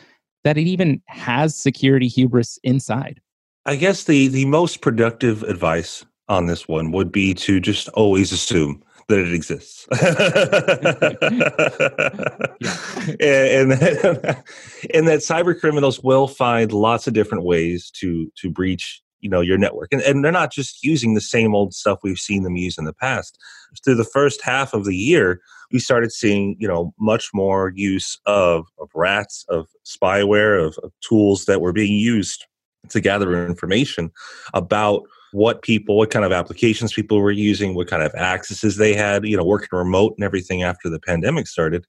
that 0.42 0.58
it 0.58 0.66
even 0.66 1.00
has 1.06 1.56
security 1.56 2.08
hubris 2.08 2.58
inside 2.64 3.20
I 3.68 3.76
guess 3.76 4.04
the 4.04 4.28
the 4.28 4.46
most 4.46 4.80
productive 4.80 5.42
advice 5.42 6.02
on 6.26 6.46
this 6.46 6.66
one 6.66 6.90
would 6.90 7.12
be 7.12 7.34
to 7.34 7.60
just 7.60 7.90
always 7.90 8.32
assume 8.32 8.82
that 9.08 9.18
it 9.18 9.34
exists. 9.34 9.86
and, 13.20 13.72
and, 13.72 13.82
and 14.94 15.06
that 15.06 15.20
cyber 15.20 15.58
criminals 15.58 16.02
will 16.02 16.28
find 16.28 16.72
lots 16.72 17.06
of 17.06 17.12
different 17.12 17.44
ways 17.44 17.90
to 17.96 18.32
to 18.36 18.50
breach 18.50 19.02
you 19.20 19.28
know 19.28 19.42
your 19.42 19.58
network. 19.58 19.92
And, 19.92 20.00
and 20.00 20.24
they're 20.24 20.32
not 20.32 20.50
just 20.50 20.82
using 20.82 21.12
the 21.12 21.20
same 21.20 21.54
old 21.54 21.74
stuff 21.74 21.98
we've 22.02 22.16
seen 22.16 22.44
them 22.44 22.56
use 22.56 22.78
in 22.78 22.86
the 22.86 22.94
past. 22.94 23.36
Through 23.84 23.96
the 23.96 24.04
first 24.04 24.40
half 24.40 24.72
of 24.72 24.86
the 24.86 24.96
year 24.96 25.42
we 25.70 25.78
started 25.78 26.10
seeing 26.10 26.56
you 26.58 26.68
know 26.68 26.94
much 26.98 27.28
more 27.34 27.74
use 27.76 28.18
of, 28.24 28.64
of 28.80 28.88
rats 28.94 29.44
of 29.50 29.66
spyware 29.84 30.66
of, 30.66 30.78
of 30.82 30.90
tools 31.06 31.44
that 31.44 31.60
were 31.60 31.74
being 31.74 31.92
used 31.92 32.46
to 32.88 33.00
gather 33.00 33.46
information 33.46 34.10
about 34.54 35.02
what 35.32 35.62
people 35.62 35.96
what 35.96 36.10
kind 36.10 36.24
of 36.24 36.32
applications 36.32 36.92
people 36.92 37.20
were 37.20 37.30
using 37.30 37.74
what 37.74 37.88
kind 37.88 38.02
of 38.02 38.14
accesses 38.14 38.76
they 38.76 38.94
had 38.94 39.26
you 39.26 39.36
know 39.36 39.44
working 39.44 39.68
remote 39.72 40.14
and 40.16 40.24
everything 40.24 40.62
after 40.62 40.88
the 40.88 41.00
pandemic 41.00 41.46
started. 41.46 41.86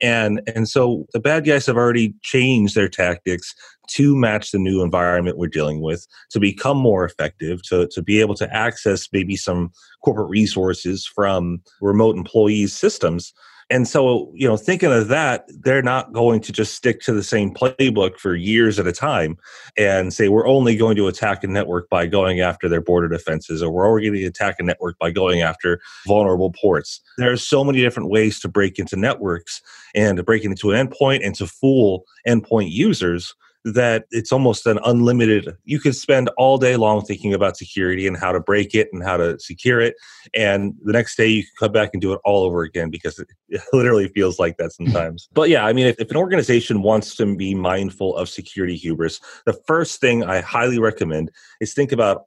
And 0.00 0.40
and 0.54 0.68
so 0.68 1.06
the 1.12 1.20
bad 1.20 1.44
guys 1.44 1.66
have 1.66 1.76
already 1.76 2.14
changed 2.22 2.74
their 2.74 2.88
tactics 2.88 3.54
to 3.88 4.16
match 4.16 4.50
the 4.50 4.58
new 4.58 4.82
environment 4.82 5.36
we're 5.36 5.48
dealing 5.48 5.82
with 5.82 6.06
to 6.30 6.40
become 6.40 6.78
more 6.78 7.04
effective 7.04 7.62
to 7.64 7.88
to 7.88 8.02
be 8.02 8.20
able 8.20 8.34
to 8.36 8.52
access 8.54 9.08
maybe 9.12 9.36
some 9.36 9.70
corporate 10.02 10.30
resources 10.30 11.06
from 11.06 11.60
remote 11.80 12.16
employees 12.16 12.72
systems 12.72 13.34
and 13.72 13.88
so 13.88 14.30
you 14.34 14.46
know 14.46 14.56
thinking 14.56 14.92
of 14.92 15.08
that 15.08 15.46
they're 15.62 15.82
not 15.82 16.12
going 16.12 16.40
to 16.40 16.52
just 16.52 16.74
stick 16.74 17.00
to 17.00 17.12
the 17.12 17.22
same 17.22 17.52
playbook 17.52 18.18
for 18.18 18.34
years 18.34 18.78
at 18.78 18.86
a 18.86 18.92
time 18.92 19.36
and 19.78 20.12
say 20.12 20.28
we're 20.28 20.46
only 20.46 20.76
going 20.76 20.94
to 20.94 21.08
attack 21.08 21.42
a 21.42 21.46
network 21.46 21.88
by 21.88 22.06
going 22.06 22.40
after 22.40 22.68
their 22.68 22.82
border 22.82 23.08
defenses 23.08 23.62
or 23.62 23.72
we're 23.72 23.88
only 23.88 24.02
going 24.02 24.20
to 24.20 24.26
attack 24.26 24.56
a 24.58 24.62
network 24.62 24.98
by 24.98 25.10
going 25.10 25.40
after 25.40 25.80
vulnerable 26.06 26.52
ports. 26.52 27.00
There 27.16 27.32
are 27.32 27.36
so 27.36 27.64
many 27.64 27.80
different 27.80 28.10
ways 28.10 28.38
to 28.40 28.48
break 28.48 28.78
into 28.78 28.96
networks 28.96 29.62
and 29.94 30.18
to 30.18 30.22
break 30.22 30.44
into 30.44 30.70
an 30.70 30.86
endpoint 30.86 31.24
and 31.24 31.34
to 31.36 31.46
fool 31.46 32.04
endpoint 32.28 32.70
users 32.70 33.34
that 33.64 34.06
it's 34.10 34.32
almost 34.32 34.66
an 34.66 34.78
unlimited 34.84 35.56
you 35.64 35.78
could 35.78 35.94
spend 35.94 36.28
all 36.36 36.58
day 36.58 36.74
long 36.74 37.00
thinking 37.02 37.32
about 37.32 37.56
security 37.56 38.08
and 38.08 38.16
how 38.16 38.32
to 38.32 38.40
break 38.40 38.74
it 38.74 38.88
and 38.92 39.04
how 39.04 39.16
to 39.16 39.38
secure 39.38 39.80
it. 39.80 39.94
And 40.34 40.74
the 40.82 40.92
next 40.92 41.16
day 41.16 41.28
you 41.28 41.42
can 41.42 41.52
come 41.60 41.72
back 41.72 41.90
and 41.92 42.02
do 42.02 42.12
it 42.12 42.20
all 42.24 42.42
over 42.42 42.62
again 42.62 42.90
because 42.90 43.20
it, 43.20 43.28
it 43.48 43.62
literally 43.72 44.08
feels 44.08 44.40
like 44.40 44.56
that 44.56 44.72
sometimes. 44.78 45.28
But 45.32 45.48
yeah 45.48 45.64
i 45.64 45.72
mean 45.72 45.86
if, 45.86 45.98
if 45.98 46.10
an 46.10 46.16
organization 46.16 46.82
wants 46.82 47.14
to 47.16 47.36
be 47.36 47.54
mindful 47.54 48.16
of 48.16 48.28
security 48.28 48.76
hubris 48.76 49.20
the 49.46 49.52
first 49.66 50.00
thing 50.00 50.24
i 50.24 50.40
highly 50.40 50.78
recommend 50.78 51.30
is 51.60 51.74
think 51.74 51.92
about 51.92 52.24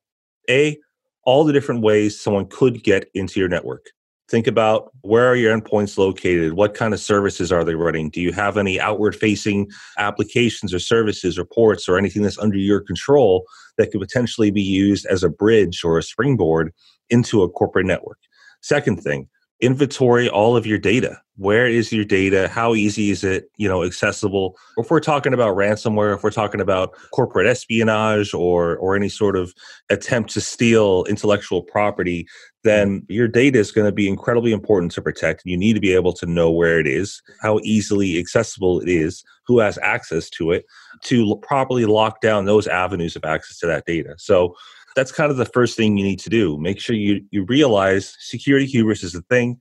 a 0.49 0.77
all 1.23 1.43
the 1.43 1.53
different 1.53 1.81
ways 1.81 2.19
someone 2.19 2.45
could 2.47 2.83
get 2.83 3.07
into 3.13 3.39
your 3.39 3.49
network 3.49 3.87
think 4.29 4.47
about 4.47 4.91
where 5.01 5.27
are 5.27 5.35
your 5.35 5.57
endpoints 5.57 5.97
located? 5.97 6.53
What 6.53 6.73
kind 6.73 6.93
of 6.93 6.99
services 6.99 7.51
are 7.51 7.63
they 7.63 7.75
running? 7.75 8.09
Do 8.09 8.21
you 8.21 8.31
have 8.31 8.57
any 8.57 8.79
outward 8.79 9.15
facing 9.15 9.69
applications 9.97 10.73
or 10.73 10.79
services 10.79 11.37
or 11.37 11.45
ports 11.45 11.87
or 11.87 11.97
anything 11.97 12.23
that's 12.23 12.39
under 12.39 12.57
your 12.57 12.81
control 12.81 13.45
that 13.77 13.91
could 13.91 14.01
potentially 14.01 14.51
be 14.51 14.61
used 14.61 15.05
as 15.05 15.23
a 15.23 15.29
bridge 15.29 15.83
or 15.83 15.97
a 15.97 16.03
springboard 16.03 16.73
into 17.09 17.43
a 17.43 17.49
corporate 17.49 17.85
network? 17.85 18.17
Second 18.61 19.03
thing 19.03 19.27
inventory 19.65 20.29
all 20.29 20.55
of 20.55 20.65
your 20.65 20.77
data. 20.77 21.19
Where 21.37 21.67
is 21.67 21.91
your 21.91 22.05
data? 22.05 22.47
How 22.47 22.75
easy 22.75 23.09
is 23.09 23.23
it 23.23 23.49
you 23.57 23.67
know 23.67 23.83
accessible? 23.83 24.55
If 24.77 24.89
we're 24.89 24.99
talking 24.99 25.33
about 25.33 25.57
ransomware 25.57 26.15
if 26.15 26.23
we're 26.23 26.31
talking 26.31 26.61
about 26.61 26.93
corporate 27.11 27.47
espionage 27.47 28.33
or 28.33 28.77
or 28.77 28.95
any 28.95 29.09
sort 29.09 29.35
of 29.35 29.53
attempt 29.89 30.31
to 30.31 30.41
steal 30.41 31.05
intellectual 31.09 31.61
property 31.61 32.27
then 32.63 33.05
your 33.07 33.27
data 33.27 33.59
is 33.59 33.71
going 33.71 33.85
to 33.85 33.91
be 33.91 34.09
incredibly 34.09 34.51
important 34.51 34.91
to 34.91 34.99
protect. 34.99 35.43
You 35.45 35.55
need 35.55 35.73
to 35.73 35.79
be 35.79 35.93
able 35.93 36.13
to 36.13 36.25
know 36.25 36.49
where 36.51 36.79
it 36.79 36.87
is 36.87 37.21
how 37.41 37.59
easily 37.63 38.17
accessible 38.17 38.79
it 38.81 38.89
is 38.89 39.23
who 39.45 39.59
has 39.59 39.77
access 39.83 40.29
to 40.31 40.51
it 40.51 40.65
to 41.03 41.35
properly 41.43 41.85
lock 41.85 42.21
down 42.21 42.45
those 42.45 42.67
avenues 42.67 43.15
of 43.15 43.23
access 43.23 43.59
to 43.59 43.67
that 43.67 43.85
data. 43.85 44.15
So 44.17 44.55
that's 44.95 45.11
kind 45.11 45.31
of 45.31 45.37
the 45.37 45.45
first 45.45 45.75
thing 45.75 45.97
you 45.97 46.03
need 46.03 46.19
to 46.19 46.29
do. 46.29 46.57
Make 46.57 46.79
sure 46.79 46.95
you, 46.95 47.21
you 47.31 47.43
realize 47.43 48.15
security 48.19 48.65
hubris 48.65 49.03
is 49.03 49.13
a 49.13 49.21
thing. 49.23 49.59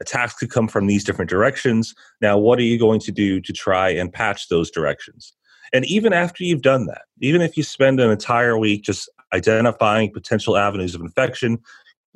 Attacks 0.00 0.34
could 0.34 0.50
come 0.50 0.68
from 0.68 0.86
these 0.86 1.02
different 1.02 1.30
directions. 1.30 1.94
Now, 2.20 2.38
what 2.38 2.58
are 2.58 2.62
you 2.62 2.78
going 2.78 3.00
to 3.00 3.12
do 3.12 3.40
to 3.40 3.52
try 3.52 3.88
and 3.88 4.12
patch 4.12 4.48
those 4.48 4.70
directions? 4.70 5.32
And 5.72 5.84
even 5.86 6.12
after 6.12 6.44
you've 6.44 6.62
done 6.62 6.86
that, 6.86 7.02
even 7.20 7.42
if 7.42 7.56
you 7.56 7.62
spend 7.62 7.98
an 7.98 8.10
entire 8.10 8.56
week 8.58 8.84
just 8.84 9.10
identifying 9.34 10.12
potential 10.12 10.56
avenues 10.56 10.94
of 10.94 11.00
infection, 11.00 11.58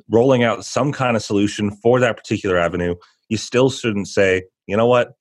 rolling 0.09 0.43
out 0.43 0.65
some 0.65 0.91
kind 0.91 1.15
of 1.15 1.23
solution 1.23 1.71
for 1.71 1.99
that 1.99 2.17
particular 2.17 2.57
avenue, 2.57 2.95
you 3.29 3.37
still 3.37 3.69
shouldn't 3.69 4.07
say, 4.07 4.43
you 4.67 4.77
know 4.77 4.87
what, 4.87 5.13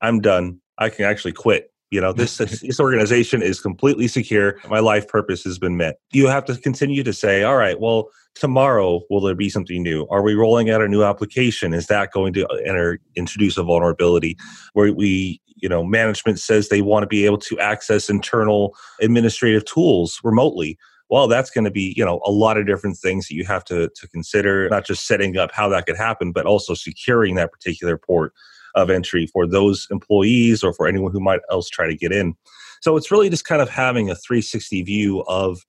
I'm 0.00 0.20
done. 0.20 0.60
I 0.78 0.88
can 0.88 1.04
actually 1.04 1.32
quit 1.32 1.72
you 1.90 2.00
know 2.00 2.12
this 2.12 2.38
this 2.38 2.80
organization 2.80 3.42
is 3.42 3.60
completely 3.60 4.08
secure. 4.08 4.58
My 4.68 4.78
life 4.78 5.08
purpose 5.08 5.42
has 5.44 5.58
been 5.58 5.76
met. 5.76 5.96
You 6.12 6.28
have 6.28 6.44
to 6.46 6.56
continue 6.56 7.02
to 7.02 7.12
say 7.12 7.42
all 7.42 7.56
right 7.56 7.80
well 7.80 8.10
tomorrow 8.34 9.00
will 9.10 9.20
there 9.20 9.34
be 9.34 9.50
something 9.50 9.82
new? 9.82 10.06
Are 10.08 10.22
we 10.22 10.34
rolling 10.34 10.70
out 10.70 10.80
a 10.80 10.88
new 10.88 11.02
application? 11.02 11.74
Is 11.74 11.88
that 11.88 12.12
going 12.12 12.32
to 12.34 12.46
enter 12.64 13.00
introduce 13.16 13.56
a 13.56 13.64
vulnerability? 13.64 14.36
Where 14.72 14.92
we 14.92 15.40
you 15.56 15.68
know 15.68 15.84
management 15.84 16.38
says 16.38 16.68
they 16.68 16.82
want 16.82 17.02
to 17.02 17.08
be 17.08 17.26
able 17.26 17.38
to 17.38 17.58
access 17.58 18.08
internal 18.08 18.76
administrative 19.00 19.64
tools 19.64 20.20
remotely. 20.22 20.78
Well 21.08 21.26
that's 21.26 21.50
going 21.50 21.64
to 21.64 21.72
be 21.72 21.92
you 21.96 22.04
know 22.04 22.20
a 22.24 22.30
lot 22.30 22.56
of 22.56 22.66
different 22.66 22.98
things 22.98 23.26
that 23.26 23.34
you 23.34 23.44
have 23.46 23.64
to 23.64 23.90
to 23.96 24.08
consider 24.08 24.68
not 24.68 24.86
just 24.86 25.08
setting 25.08 25.36
up 25.36 25.50
how 25.52 25.68
that 25.70 25.86
could 25.86 25.96
happen 25.96 26.30
but 26.30 26.46
also 26.46 26.74
securing 26.74 27.34
that 27.34 27.50
particular 27.50 27.98
port 27.98 28.32
of 28.74 28.90
entry 28.90 29.26
for 29.26 29.46
those 29.46 29.86
employees 29.90 30.62
or 30.62 30.72
for 30.72 30.86
anyone 30.86 31.12
who 31.12 31.20
might 31.20 31.40
else 31.50 31.68
try 31.68 31.86
to 31.86 31.96
get 31.96 32.12
in. 32.12 32.34
So 32.80 32.96
it's 32.96 33.10
really 33.10 33.28
just 33.28 33.44
kind 33.44 33.60
of 33.60 33.68
having 33.68 34.10
a 34.10 34.14
360 34.14 34.82
view 34.82 35.20
of 35.28 35.60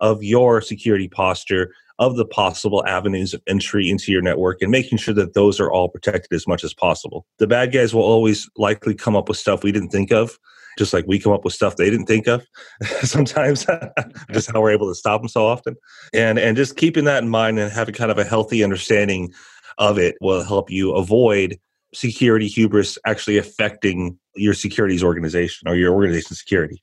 of 0.00 0.22
your 0.22 0.60
security 0.60 1.08
posture 1.08 1.72
of 1.98 2.16
the 2.16 2.24
possible 2.24 2.84
avenues 2.86 3.32
of 3.32 3.42
entry 3.46 3.88
into 3.88 4.10
your 4.10 4.22
network 4.22 4.60
and 4.60 4.70
making 4.70 4.98
sure 4.98 5.14
that 5.14 5.34
those 5.34 5.60
are 5.60 5.70
all 5.70 5.88
protected 5.88 6.32
as 6.32 6.46
much 6.46 6.64
as 6.64 6.74
possible. 6.74 7.24
The 7.38 7.46
bad 7.46 7.72
guys 7.72 7.94
will 7.94 8.02
always 8.02 8.50
likely 8.56 8.94
come 8.94 9.14
up 9.14 9.28
with 9.28 9.38
stuff 9.38 9.62
we 9.62 9.70
didn't 9.70 9.90
think 9.90 10.12
of, 10.12 10.36
just 10.76 10.92
like 10.92 11.06
we 11.06 11.20
come 11.20 11.32
up 11.32 11.44
with 11.44 11.54
stuff 11.54 11.76
they 11.76 11.90
didn't 11.90 12.06
think 12.06 12.26
of 12.26 12.44
sometimes, 13.02 13.64
just 14.32 14.50
how 14.50 14.60
we're 14.60 14.72
able 14.72 14.88
to 14.88 14.94
stop 14.94 15.20
them 15.20 15.28
so 15.28 15.46
often. 15.46 15.76
And 16.12 16.38
and 16.38 16.56
just 16.56 16.76
keeping 16.76 17.04
that 17.04 17.22
in 17.22 17.28
mind 17.28 17.58
and 17.58 17.70
having 17.70 17.94
kind 17.94 18.10
of 18.10 18.18
a 18.18 18.24
healthy 18.24 18.64
understanding 18.64 19.32
of 19.78 19.98
it 19.98 20.16
will 20.20 20.44
help 20.44 20.70
you 20.70 20.94
avoid 20.94 21.58
security 21.94 22.46
hubris 22.46 22.98
actually 23.06 23.38
affecting 23.38 24.18
your 24.36 24.54
securities 24.54 25.02
organization 25.02 25.68
or 25.68 25.76
your 25.76 25.92
organization's 25.92 26.38
security. 26.38 26.82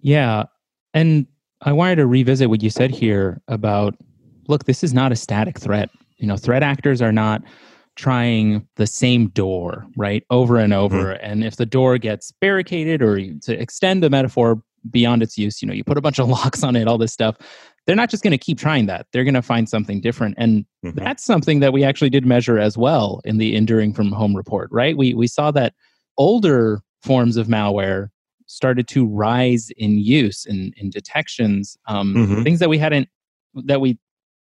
Yeah. 0.00 0.44
And 0.94 1.26
I 1.62 1.72
wanted 1.72 1.96
to 1.96 2.06
revisit 2.06 2.48
what 2.48 2.62
you 2.62 2.70
said 2.70 2.90
here 2.90 3.40
about 3.48 3.96
look, 4.48 4.64
this 4.64 4.82
is 4.82 4.92
not 4.92 5.12
a 5.12 5.16
static 5.16 5.58
threat. 5.58 5.90
You 6.18 6.26
know, 6.26 6.36
threat 6.36 6.62
actors 6.62 7.00
are 7.00 7.12
not 7.12 7.42
trying 7.96 8.66
the 8.76 8.86
same 8.86 9.28
door, 9.28 9.86
right? 9.96 10.24
Over 10.30 10.58
and 10.58 10.72
over. 10.72 11.14
Mm-hmm. 11.14 11.24
And 11.24 11.44
if 11.44 11.56
the 11.56 11.66
door 11.66 11.98
gets 11.98 12.32
barricaded 12.40 13.02
or 13.02 13.18
to 13.18 13.60
extend 13.60 14.02
the 14.02 14.10
metaphor 14.10 14.62
beyond 14.88 15.22
its 15.22 15.36
use, 15.36 15.60
you 15.60 15.68
know, 15.68 15.74
you 15.74 15.84
put 15.84 15.98
a 15.98 16.00
bunch 16.00 16.18
of 16.18 16.28
locks 16.28 16.62
on 16.62 16.76
it, 16.76 16.88
all 16.88 16.98
this 16.98 17.12
stuff 17.12 17.36
they're 17.86 17.96
not 17.96 18.10
just 18.10 18.22
going 18.22 18.30
to 18.30 18.38
keep 18.38 18.58
trying 18.58 18.86
that. 18.86 19.06
They're 19.12 19.24
going 19.24 19.34
to 19.34 19.42
find 19.42 19.68
something 19.68 20.00
different. 20.00 20.34
And 20.38 20.64
mm-hmm. 20.84 20.98
that's 20.98 21.24
something 21.24 21.60
that 21.60 21.72
we 21.72 21.84
actually 21.84 22.10
did 22.10 22.26
measure 22.26 22.58
as 22.58 22.76
well 22.76 23.20
in 23.24 23.38
the 23.38 23.56
enduring 23.56 23.94
from 23.94 24.12
home 24.12 24.36
report, 24.36 24.68
right? 24.70 24.96
We 24.96 25.14
we 25.14 25.26
saw 25.26 25.50
that 25.52 25.74
older 26.16 26.82
forms 27.02 27.36
of 27.36 27.46
malware 27.46 28.08
started 28.46 28.88
to 28.88 29.06
rise 29.06 29.70
in 29.76 29.98
use 29.98 30.44
in, 30.44 30.72
in 30.76 30.90
detections, 30.90 31.76
um, 31.86 32.14
mm-hmm. 32.14 32.42
things 32.42 32.58
that 32.58 32.68
we 32.68 32.78
hadn't 32.78 33.08
that 33.54 33.80
we 33.80 33.98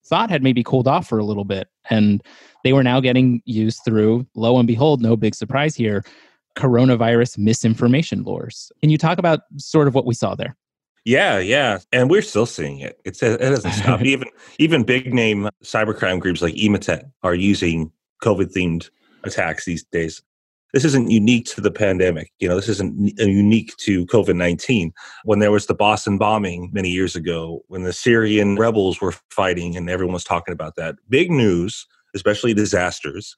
thought 0.06 0.30
had 0.30 0.42
maybe 0.42 0.62
cooled 0.62 0.86
off 0.86 1.08
for 1.08 1.18
a 1.18 1.24
little 1.24 1.44
bit. 1.44 1.68
And 1.90 2.22
they 2.62 2.72
were 2.72 2.82
now 2.82 3.00
getting 3.00 3.42
used 3.44 3.80
through, 3.84 4.26
lo 4.34 4.58
and 4.58 4.66
behold, 4.66 5.00
no 5.02 5.16
big 5.16 5.34
surprise 5.34 5.74
here, 5.74 6.04
coronavirus 6.56 7.38
misinformation 7.38 8.22
lures. 8.22 8.70
Can 8.80 8.90
you 8.90 8.98
talk 8.98 9.18
about 9.18 9.40
sort 9.56 9.88
of 9.88 9.94
what 9.94 10.06
we 10.06 10.14
saw 10.14 10.34
there? 10.34 10.56
Yeah, 11.04 11.38
yeah, 11.38 11.80
and 11.92 12.08
we're 12.08 12.22
still 12.22 12.46
seeing 12.46 12.80
it. 12.80 12.98
It's 13.04 13.22
it 13.22 13.38
doesn't 13.38 13.72
stop. 13.72 14.02
even 14.04 14.28
even 14.58 14.84
big 14.84 15.12
name 15.12 15.48
cybercrime 15.62 16.18
groups 16.18 16.40
like 16.40 16.54
Emotet 16.54 17.10
are 17.22 17.34
using 17.34 17.92
COVID 18.22 18.52
themed 18.54 18.88
attacks 19.22 19.66
these 19.66 19.84
days. 19.84 20.22
This 20.72 20.84
isn't 20.84 21.10
unique 21.10 21.46
to 21.46 21.60
the 21.60 21.70
pandemic. 21.70 22.32
You 22.40 22.48
know, 22.48 22.56
this 22.56 22.68
isn't 22.68 23.20
uh, 23.20 23.24
unique 23.24 23.76
to 23.78 24.06
COVID 24.06 24.34
nineteen. 24.34 24.94
When 25.24 25.40
there 25.40 25.52
was 25.52 25.66
the 25.66 25.74
Boston 25.74 26.16
bombing 26.16 26.70
many 26.72 26.88
years 26.88 27.14
ago, 27.14 27.60
when 27.68 27.82
the 27.82 27.92
Syrian 27.92 28.56
rebels 28.56 29.00
were 29.00 29.12
fighting, 29.28 29.76
and 29.76 29.90
everyone 29.90 30.14
was 30.14 30.24
talking 30.24 30.52
about 30.52 30.76
that, 30.76 30.96
big 31.10 31.30
news, 31.30 31.86
especially 32.14 32.54
disasters, 32.54 33.36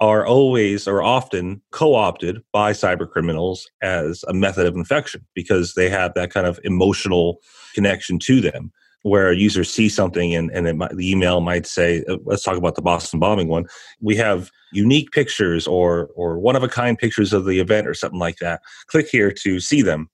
are 0.00 0.26
always 0.26 0.88
or 0.88 1.02
often 1.02 1.62
co-opted 1.70 2.42
by 2.52 2.72
cyber 2.72 3.08
criminals 3.08 3.68
as 3.82 4.24
a 4.28 4.34
method 4.34 4.66
of 4.66 4.74
infection 4.74 5.24
because 5.34 5.74
they 5.74 5.88
have 5.88 6.14
that 6.14 6.30
kind 6.30 6.46
of 6.46 6.58
emotional 6.64 7.38
connection 7.74 8.18
to 8.18 8.40
them 8.40 8.72
where 9.02 9.28
a 9.28 9.36
user 9.36 9.64
sees 9.64 9.94
something 9.94 10.34
and, 10.34 10.50
and 10.50 10.78
might, 10.78 10.96
the 10.96 11.10
email 11.10 11.40
might 11.40 11.66
say 11.66 12.02
uh, 12.08 12.16
let's 12.24 12.42
talk 12.42 12.56
about 12.56 12.74
the 12.74 12.82
boston 12.82 13.20
bombing 13.20 13.48
one. 13.48 13.66
We 14.00 14.16
have 14.16 14.50
unique 14.72 15.12
pictures 15.12 15.66
or 15.66 16.08
or 16.16 16.38
one 16.38 16.56
of 16.56 16.62
a 16.62 16.68
kind 16.68 16.98
pictures 16.98 17.32
of 17.32 17.44
the 17.44 17.60
event 17.60 17.86
or 17.86 17.94
something 17.94 18.18
like 18.18 18.38
that. 18.38 18.62
Click 18.88 19.08
here 19.08 19.30
to 19.30 19.60
see 19.60 19.82
them. 19.82 20.08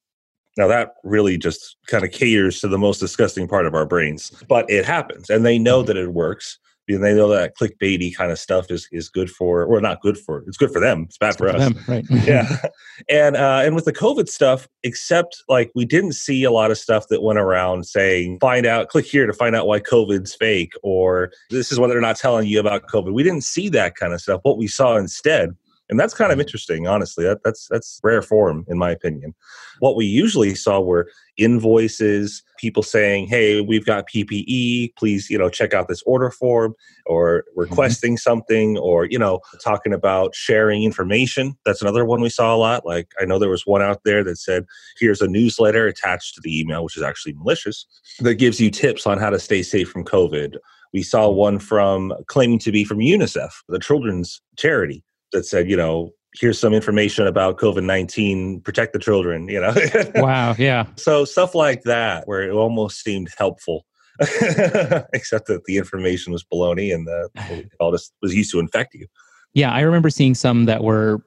Now 0.58 0.66
that 0.66 0.94
really 1.04 1.38
just 1.38 1.76
kind 1.86 2.04
of 2.04 2.10
caters 2.10 2.60
to 2.60 2.68
the 2.68 2.78
most 2.78 2.98
disgusting 2.98 3.46
part 3.48 3.66
of 3.66 3.74
our 3.74 3.86
brains 3.86 4.30
but 4.48 4.68
it 4.68 4.84
happens 4.84 5.30
and 5.30 5.46
they 5.46 5.58
know 5.58 5.82
that 5.82 5.96
it 5.96 6.12
works 6.12 6.58
and 6.94 7.04
they 7.04 7.14
know 7.14 7.28
that 7.28 7.56
clickbaity 7.56 8.14
kind 8.14 8.30
of 8.30 8.38
stuff 8.38 8.70
is 8.70 8.88
is 8.92 9.08
good 9.08 9.30
for 9.30 9.64
or 9.64 9.80
not 9.80 10.00
good 10.00 10.18
for 10.18 10.44
it's 10.46 10.56
good 10.56 10.70
for 10.70 10.80
them 10.80 11.04
it's 11.08 11.18
bad 11.18 11.28
it's 11.28 11.36
for 11.36 11.48
us. 11.48 11.58
them, 11.58 11.84
right. 11.88 12.04
Yeah. 12.26 12.60
And 13.08 13.34
uh 13.34 13.62
and 13.64 13.74
with 13.74 13.86
the 13.86 13.94
covid 13.94 14.28
stuff 14.28 14.68
except 14.82 15.42
like 15.48 15.70
we 15.74 15.86
didn't 15.86 16.12
see 16.12 16.44
a 16.44 16.50
lot 16.50 16.70
of 16.70 16.76
stuff 16.76 17.06
that 17.08 17.22
went 17.22 17.38
around 17.38 17.86
saying 17.86 18.38
find 18.40 18.66
out 18.66 18.88
click 18.88 19.06
here 19.06 19.26
to 19.26 19.32
find 19.32 19.56
out 19.56 19.66
why 19.66 19.80
covid's 19.80 20.34
fake 20.34 20.74
or 20.82 21.32
this 21.48 21.72
is 21.72 21.80
what 21.80 21.88
they're 21.88 22.00
not 22.00 22.16
telling 22.16 22.46
you 22.46 22.60
about 22.60 22.86
covid. 22.88 23.14
We 23.14 23.22
didn't 23.22 23.44
see 23.44 23.70
that 23.70 23.96
kind 23.96 24.12
of 24.12 24.20
stuff. 24.20 24.40
What 24.42 24.58
we 24.58 24.66
saw 24.66 24.96
instead 24.96 25.56
and 25.90 25.98
that's 25.98 26.14
kind 26.14 26.30
of 26.30 26.36
mm-hmm. 26.36 26.42
interesting 26.42 26.86
honestly 26.86 27.24
that, 27.24 27.42
that's 27.44 27.66
that's 27.68 28.00
rare 28.02 28.22
form 28.22 28.64
in 28.68 28.78
my 28.78 28.90
opinion 28.90 29.34
what 29.80 29.96
we 29.96 30.06
usually 30.06 30.54
saw 30.54 30.80
were 30.80 31.10
invoices 31.36 32.42
people 32.58 32.82
saying 32.82 33.26
hey 33.26 33.60
we've 33.60 33.84
got 33.84 34.08
ppe 34.08 34.94
please 34.96 35.28
you 35.28 35.36
know 35.36 35.50
check 35.50 35.74
out 35.74 35.88
this 35.88 36.02
order 36.06 36.30
form 36.30 36.74
or 37.06 37.40
mm-hmm. 37.40 37.60
requesting 37.60 38.12
mm-hmm. 38.12 38.18
something 38.18 38.78
or 38.78 39.04
you 39.04 39.18
know 39.18 39.40
talking 39.62 39.92
about 39.92 40.34
sharing 40.34 40.84
information 40.84 41.54
that's 41.66 41.82
another 41.82 42.04
one 42.04 42.20
we 42.20 42.30
saw 42.30 42.54
a 42.54 42.56
lot 42.56 42.86
like 42.86 43.12
i 43.20 43.24
know 43.24 43.38
there 43.38 43.50
was 43.50 43.66
one 43.66 43.82
out 43.82 44.02
there 44.04 44.24
that 44.24 44.36
said 44.36 44.64
here's 44.98 45.20
a 45.20 45.28
newsletter 45.28 45.86
attached 45.86 46.34
to 46.34 46.40
the 46.42 46.58
email 46.60 46.84
which 46.84 46.96
is 46.96 47.02
actually 47.02 47.34
malicious 47.34 47.86
that 48.20 48.36
gives 48.36 48.60
you 48.60 48.70
tips 48.70 49.06
on 49.06 49.18
how 49.18 49.30
to 49.30 49.38
stay 49.38 49.62
safe 49.62 49.90
from 49.90 50.04
covid 50.04 50.56
we 50.92 51.02
saw 51.02 51.28
one 51.28 51.58
from 51.58 52.12
claiming 52.26 52.58
to 52.58 52.70
be 52.72 52.84
from 52.84 52.98
unicef 52.98 53.50
the 53.68 53.78
children's 53.78 54.40
charity 54.56 55.04
that 55.32 55.44
said, 55.46 55.68
you 55.68 55.76
know, 55.76 56.10
here's 56.34 56.58
some 56.58 56.72
information 56.72 57.26
about 57.26 57.58
COVID 57.58 57.84
19, 57.84 58.60
protect 58.60 58.92
the 58.92 58.98
children, 58.98 59.48
you 59.48 59.60
know? 59.60 59.74
wow. 60.16 60.54
Yeah. 60.58 60.86
So 60.96 61.24
stuff 61.24 61.54
like 61.54 61.82
that, 61.82 62.26
where 62.26 62.42
it 62.42 62.52
almost 62.52 63.02
seemed 63.02 63.28
helpful. 63.36 63.84
Except 64.20 65.46
that 65.46 65.62
the 65.64 65.78
information 65.78 66.32
was 66.32 66.44
baloney 66.44 66.94
and 66.94 67.06
the, 67.06 67.28
it 67.50 67.72
all 67.80 67.90
just 67.90 68.12
was 68.22 68.34
used 68.34 68.50
to 68.52 68.60
infect 68.60 68.94
you. 68.94 69.06
Yeah, 69.54 69.72
I 69.72 69.80
remember 69.80 70.10
seeing 70.10 70.34
some 70.34 70.66
that 70.66 70.84
were 70.84 71.24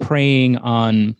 preying 0.00 0.58
on 0.58 1.16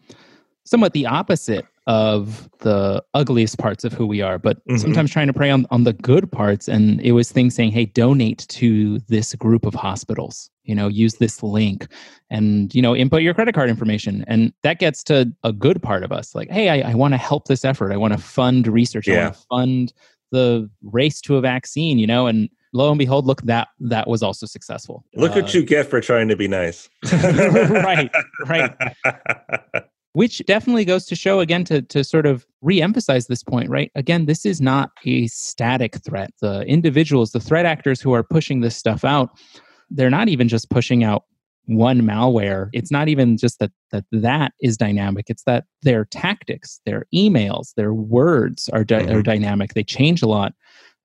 somewhat 0.64 0.92
the 0.92 1.07
opposite 1.07 1.66
of 1.87 2.49
the 2.61 3.03
ugliest 3.12 3.59
parts 3.59 3.85
of 3.85 3.92
who 3.92 4.07
we 4.07 4.23
are, 4.23 4.38
but 4.38 4.57
mm-hmm. 4.66 4.77
sometimes 4.77 5.11
trying 5.11 5.27
to 5.27 5.33
prey 5.33 5.51
on, 5.51 5.66
on 5.70 5.85
the 5.85 5.92
good 5.92 6.31
parts. 6.33 6.66
And 6.66 7.01
it 7.03 7.12
was 7.12 7.31
things 7.31 7.55
saying, 7.55 7.73
hey, 7.73 7.85
donate 7.85 8.47
to 8.49 8.99
this 9.01 9.35
group 9.35 9.66
of 9.66 9.75
hospitals, 9.75 10.51
you 10.62 10.75
know, 10.75 10.88
use 10.88 11.14
this 11.16 11.42
link 11.42 11.87
and, 12.31 12.75
you 12.75 12.81
know, 12.81 12.97
input 12.97 13.23
your 13.23 13.35
credit 13.35 13.55
card 13.55 13.68
information. 13.68 14.25
And 14.29 14.53
that 14.62 14.79
gets 14.79 15.03
to 15.05 15.31
a 15.42 15.53
good 15.53 15.83
part 15.83 16.05
of 16.05 16.12
us 16.12 16.35
like, 16.35 16.51
hey, 16.51 16.70
I, 16.70 16.92
I 16.92 16.94
want 16.94 17.12
to 17.12 17.18
help 17.18 17.49
this 17.49 17.64
effort. 17.64 17.92
I 17.92 17.99
want 17.99 18.14
to 18.14 18.18
fund 18.18 18.66
research. 18.66 19.07
Yeah. 19.07 19.14
I 19.14 19.25
want 19.25 19.35
to 19.35 19.40
fund 19.51 19.92
the 20.33 20.70
race 20.83 21.20
to 21.23 21.37
a 21.37 21.40
vaccine, 21.42 21.99
you 21.99 22.07
know, 22.07 22.27
and 22.27 22.49
lo 22.73 22.90
and 22.90 22.99
behold, 22.99 23.27
look 23.27 23.42
that 23.42 23.68
that 23.79 24.09
was 24.09 24.23
also 24.23 24.47
successful. 24.47 25.05
Look 25.14 25.33
uh, 25.33 25.42
what 25.42 25.55
you 25.55 25.62
get 25.64 25.87
for 25.87 26.01
trying 26.01 26.29
to 26.29 26.37
be 26.37 26.49
nice. 26.49 26.88
right, 27.12 28.11
right. 28.47 28.75
which 30.14 30.42
definitely 30.46 30.85
goes 30.85 31.05
to 31.07 31.14
show 31.14 31.40
again 31.40 31.64
to, 31.64 31.83
to 31.83 32.03
sort 32.03 32.24
of 32.24 32.46
re-emphasize 32.62 33.27
this 33.27 33.42
point 33.42 33.68
right? 33.68 33.90
Again 33.94 34.27
this 34.27 34.46
is 34.46 34.61
not 34.61 34.90
a 35.05 35.27
static 35.29 35.96
threat. 36.05 36.33
The 36.40 36.62
individuals 36.62 37.33
the 37.33 37.40
threat 37.40 37.66
actors 37.66 38.00
who 38.00 38.12
are 38.12 38.22
pushing 38.22 38.61
this 38.61 38.77
stuff 38.77 39.05
out 39.05 39.31
they're 39.90 40.11
not 40.11 40.29
even 40.29 40.48
just 40.48 40.70
pushing 40.70 41.05
out 41.05 41.24
one 41.66 42.03
malware. 42.03 42.68
It's 42.72 42.90
not 42.90 43.09
even 43.09 43.37
just 43.37 43.59
that 43.59 43.72
that 43.90 44.05
that 44.12 44.53
is 44.61 44.77
dynamic. 44.77 45.27
It's 45.29 45.44
that 45.44 45.64
their 45.83 46.05
tactics 46.07 46.81
their 46.85 47.07
emails 47.14 47.74
their 47.77 47.94
words 47.94 48.68
are, 48.72 48.85
di- 48.85 49.00
mm-hmm. 49.00 49.16
are 49.16 49.22
dynamic. 49.22 49.74
They 49.74 49.85
change 49.85 50.22
a 50.22 50.29
lot. 50.29 50.55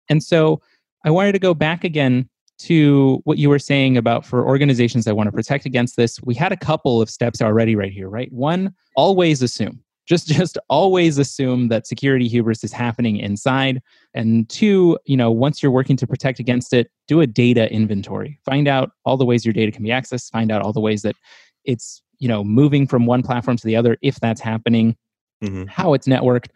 And 0.09 0.23
so 0.23 0.61
i 1.05 1.09
wanted 1.09 1.31
to 1.31 1.39
go 1.39 1.53
back 1.53 1.83
again 1.83 2.29
to 2.59 3.21
what 3.23 3.37
you 3.37 3.49
were 3.49 3.59
saying 3.59 3.97
about 3.97 4.25
for 4.25 4.45
organizations 4.45 5.05
that 5.05 5.15
want 5.15 5.27
to 5.27 5.31
protect 5.31 5.65
against 5.65 5.95
this, 5.95 6.21
we 6.23 6.35
had 6.35 6.51
a 6.51 6.57
couple 6.57 7.01
of 7.01 7.09
steps 7.09 7.41
already 7.41 7.75
right 7.75 7.91
here, 7.91 8.09
right? 8.09 8.31
One, 8.31 8.73
always 8.95 9.41
assume. 9.41 9.81
Just 10.05 10.27
just 10.39 10.57
always 10.69 11.17
assume 11.17 11.69
that 11.69 11.87
security 11.87 12.27
hubris 12.27 12.63
is 12.63 12.73
happening 12.73 13.17
inside. 13.17 13.81
And 14.13 14.47
two, 14.49 14.97
you 15.05 15.15
know, 15.15 15.31
once 15.31 15.63
you're 15.63 15.71
working 15.71 15.95
to 15.97 16.07
protect 16.07 16.39
against 16.39 16.73
it, 16.73 16.91
do 17.07 17.21
a 17.21 17.27
data 17.27 17.71
inventory. 17.71 18.39
Find 18.43 18.67
out 18.67 18.91
all 19.05 19.17
the 19.17 19.25
ways 19.25 19.45
your 19.45 19.53
data 19.53 19.71
can 19.71 19.83
be 19.83 19.89
accessed, 19.89 20.31
find 20.31 20.51
out 20.51 20.61
all 20.61 20.73
the 20.73 20.81
ways 20.81 21.01
that 21.03 21.15
it's, 21.63 22.01
you 22.19 22.27
know, 22.27 22.43
moving 22.43 22.87
from 22.87 23.05
one 23.05 23.23
platform 23.23 23.55
to 23.57 23.65
the 23.65 23.75
other 23.75 23.97
if 24.01 24.19
that's 24.19 24.41
happening, 24.41 24.97
mm-hmm. 25.41 25.65
how 25.67 25.93
it's 25.93 26.07
networked 26.07 26.49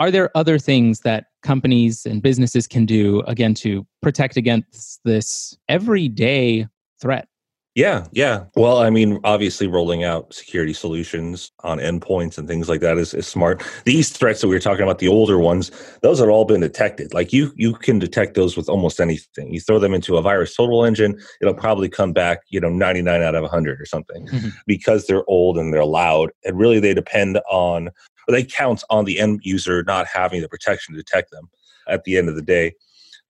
are 0.00 0.10
there 0.10 0.36
other 0.36 0.58
things 0.58 1.00
that 1.00 1.26
companies 1.42 2.06
and 2.06 2.22
businesses 2.22 2.66
can 2.66 2.86
do 2.86 3.20
again 3.28 3.54
to 3.54 3.86
protect 4.02 4.36
against 4.36 5.00
this 5.04 5.56
everyday 5.68 6.66
threat 7.00 7.28
yeah, 7.76 8.06
yeah. 8.10 8.46
Well, 8.56 8.78
I 8.78 8.90
mean, 8.90 9.20
obviously, 9.22 9.68
rolling 9.68 10.02
out 10.02 10.34
security 10.34 10.72
solutions 10.72 11.52
on 11.60 11.78
endpoints 11.78 12.36
and 12.36 12.48
things 12.48 12.68
like 12.68 12.80
that 12.80 12.98
is, 12.98 13.14
is 13.14 13.28
smart. 13.28 13.62
These 13.84 14.10
threats 14.10 14.40
that 14.40 14.48
we 14.48 14.56
were 14.56 14.60
talking 14.60 14.82
about, 14.82 14.98
the 14.98 15.06
older 15.06 15.38
ones, 15.38 15.70
those 16.02 16.18
have 16.18 16.28
all 16.28 16.44
been 16.44 16.60
detected. 16.60 17.14
Like 17.14 17.32
you, 17.32 17.52
you 17.54 17.74
can 17.74 18.00
detect 18.00 18.34
those 18.34 18.56
with 18.56 18.68
almost 18.68 19.00
anything. 19.00 19.54
You 19.54 19.60
throw 19.60 19.78
them 19.78 19.94
into 19.94 20.16
a 20.16 20.22
VirusTotal 20.22 20.84
engine, 20.84 21.16
it'll 21.40 21.54
probably 21.54 21.88
come 21.88 22.12
back, 22.12 22.40
you 22.48 22.58
know, 22.58 22.70
ninety 22.70 23.02
nine 23.02 23.22
out 23.22 23.36
of 23.36 23.48
hundred 23.48 23.80
or 23.80 23.86
something, 23.86 24.26
mm-hmm. 24.26 24.48
because 24.66 25.06
they're 25.06 25.28
old 25.28 25.56
and 25.56 25.72
they're 25.72 25.84
loud. 25.84 26.32
And 26.44 26.58
really, 26.58 26.80
they 26.80 26.92
depend 26.92 27.38
on 27.48 27.90
they 28.30 28.44
count 28.44 28.82
on 28.90 29.04
the 29.04 29.18
end 29.18 29.40
user 29.42 29.82
not 29.84 30.06
having 30.06 30.40
the 30.40 30.48
protection 30.48 30.94
to 30.94 31.02
detect 31.02 31.30
them 31.30 31.48
at 31.88 32.04
the 32.04 32.16
end 32.16 32.28
of 32.28 32.34
the 32.34 32.42
day. 32.42 32.74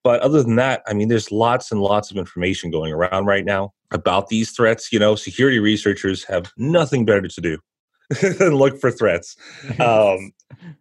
But 0.02 0.20
other 0.20 0.42
than 0.42 0.56
that, 0.56 0.82
I 0.86 0.94
mean, 0.94 1.08
there's 1.08 1.30
lots 1.30 1.70
and 1.70 1.80
lots 1.80 2.10
of 2.10 2.16
information 2.16 2.70
going 2.70 2.92
around 2.92 3.26
right 3.26 3.44
now 3.44 3.72
about 3.90 4.28
these 4.28 4.50
threats. 4.50 4.92
You 4.92 4.98
know, 4.98 5.14
security 5.14 5.58
researchers 5.58 6.24
have 6.24 6.52
nothing 6.56 7.04
better 7.04 7.28
to 7.28 7.40
do 7.40 7.58
than 8.38 8.54
look 8.54 8.78
for 8.78 8.90
threats. 8.90 9.36
Um, 9.80 10.32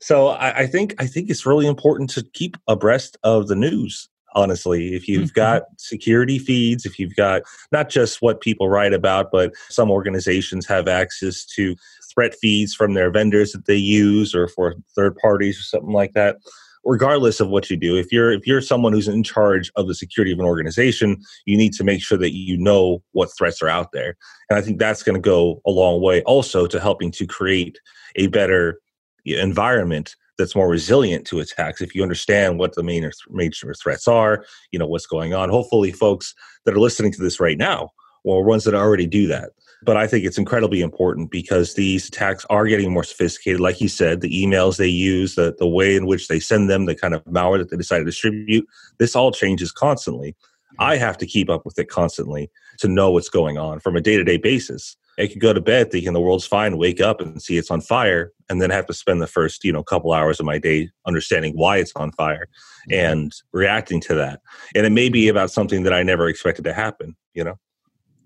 so 0.01 0.29
I, 0.29 0.62
I, 0.62 0.67
think 0.67 0.95
I 0.99 1.05
think 1.05 1.29
it's 1.29 1.45
really 1.45 1.67
important 1.67 2.10
to 2.12 2.23
keep 2.34 2.58
abreast 2.67 3.17
of 3.23 3.47
the 3.47 3.55
news. 3.55 4.10
Honestly, 4.36 4.93
if 4.93 5.08
you've 5.08 5.29
mm-hmm. 5.29 5.36
got 5.36 5.63
security 5.77 6.39
feeds, 6.39 6.86
if 6.86 6.97
you've 6.99 7.15
got 7.15 7.43
not 7.71 7.89
just 7.89 8.21
what 8.21 8.41
people 8.41 8.67
write 8.67 8.93
about, 8.93 9.32
but 9.32 9.53
some 9.69 9.91
organizations 9.91 10.65
have 10.65 10.88
access 10.88 11.45
to 11.45 11.75
threat 12.19 12.36
feeds 12.36 12.75
from 12.75 12.95
their 12.95 13.10
vendors 13.10 13.53
that 13.53 13.65
they 13.65 13.77
use 13.77 14.36
or 14.36 14.49
for 14.49 14.75
third 14.93 15.15
parties 15.15 15.58
or 15.58 15.63
something 15.63 15.93
like 15.93 16.12
that. 16.13 16.36
Regardless 16.84 17.39
of 17.39 17.47
what 17.47 17.69
you 17.69 17.77
do 17.77 17.95
if 17.95 18.12
you're 18.12 18.32
if 18.32 18.45
you're 18.45 18.62
someone 18.62 18.91
who's 18.91 19.08
in 19.08 19.23
charge 19.23 19.71
of 19.77 19.88
the 19.88 19.95
security 19.95 20.32
of 20.34 20.39
an 20.39 20.45
organization 20.45 21.17
you 21.45 21.58
need 21.58 21.73
to 21.73 21.84
make 21.84 22.01
sure 22.01 22.17
that 22.17 22.34
you 22.34 22.58
know 22.58 23.01
what 23.12 23.29
threats 23.38 23.62
are 23.62 23.69
out 23.69 23.91
there. 23.93 24.15
And 24.49 24.58
i 24.58 24.62
think 24.62 24.79
that's 24.79 25.03
going 25.03 25.15
to 25.15 25.21
go 25.21 25.62
a 25.65 25.71
long 25.71 26.01
way 26.01 26.21
also 26.23 26.67
to 26.67 26.79
helping 26.79 27.12
to 27.12 27.25
create 27.25 27.79
a 28.15 28.27
better 28.27 28.79
environment 29.25 30.15
that's 30.38 30.55
more 30.55 30.69
resilient 30.69 31.27
to 31.27 31.39
attacks 31.39 31.82
if 31.82 31.93
you 31.93 32.01
understand 32.01 32.60
what 32.60 32.75
the 32.75 32.84
main 32.84 33.10
major 33.29 33.73
threats 33.73 34.08
are 34.08 34.45
you 34.71 34.79
know 34.79 34.88
what's 34.88 35.05
going 35.05 35.34
on. 35.34 35.49
Hopefully 35.49 35.91
folks 35.91 36.34
that 36.65 36.73
are 36.73 36.79
listening 36.79 37.12
to 37.12 37.21
this 37.21 37.39
right 37.39 37.58
now 37.58 37.91
or 38.23 38.43
ones 38.43 38.63
that 38.63 38.73
already 38.73 39.05
do 39.05 39.27
that 39.27 39.51
but 39.84 39.98
I 39.98 40.08
think 40.08 40.26
it's 40.26 40.38
incredibly 40.38 40.82
important 40.82 41.32
because 41.32 41.74
these 41.74 42.08
attacks 42.08 42.46
are 42.50 42.68
getting 42.68 42.92
more 42.92 43.04
sophisticated. 43.04 43.62
Like 43.62 43.80
you 43.80 43.88
said, 43.88 44.22
the 44.22 44.46
emails 44.46 44.78
they 44.78 44.88
use, 44.88 45.36
the, 45.36 45.56
the 45.58 45.68
way 45.68 45.96
in 45.96 46.06
which 46.06 46.28
they 46.28 46.39
send 46.39 46.70
them, 46.70 46.86
the 46.86 46.96
kind 46.96 47.13
of 47.13 47.24
malware 47.26 47.60
that 47.60 47.70
they 47.70 47.78
decide 47.78 48.00
to 48.00 48.06
distribute, 48.06 48.68
this 48.98 49.15
all 49.15 49.32
changes 49.32 49.72
constantly. 49.72 50.36
I 50.80 50.98
have 50.98 51.18
to 51.18 51.26
keep 51.26 51.50
up 51.50 51.65
with 51.65 51.78
it 51.80 51.89
constantly 51.89 52.50
to 52.80 52.88
know 52.88 53.12
what's 53.12 53.30
going 53.30 53.58
on 53.58 53.80
from 53.80 53.96
a 53.96 54.02
day 54.02 54.18
to 54.18 54.24
day 54.24 54.38
basis. 54.38 54.96
I 55.18 55.28
could 55.28 55.42
go 55.42 55.52
to 55.52 55.60
bed 55.60 55.92
thinking 55.92 56.13
the 56.13 56.22
world's 56.22 56.46
fine, 56.46 56.78
wake 56.78 57.02
up 57.02 57.20
and 57.20 57.42
see 57.42 57.58
it's 57.58 57.72
on 57.72 57.82
fire, 57.82 58.32
and 58.48 58.62
then 58.62 58.70
have 58.70 58.86
to 58.86 58.94
spend 58.94 59.22
the 59.22 59.28
first, 59.28 59.65
you 59.65 59.74
know, 59.74 59.84
couple 59.84 60.13
hours 60.13 60.39
of 60.39 60.46
my 60.46 60.58
day 60.58 60.89
understanding 61.06 61.54
why 61.56 61.78
it's 61.78 61.92
on 61.98 62.13
fire 62.13 62.48
and 62.89 63.34
reacting 63.52 64.00
to 64.02 64.15
that. 64.15 64.39
And 64.74 64.86
it 64.86 64.92
may 64.92 65.10
be 65.10 65.28
about 65.28 65.52
something 65.52 65.84
that 65.84 65.94
I 65.94 66.04
never 66.04 66.30
expected 66.30 66.63
to 66.63 66.74
happen, 66.74 67.18
you 67.34 67.44
know? 67.44 67.60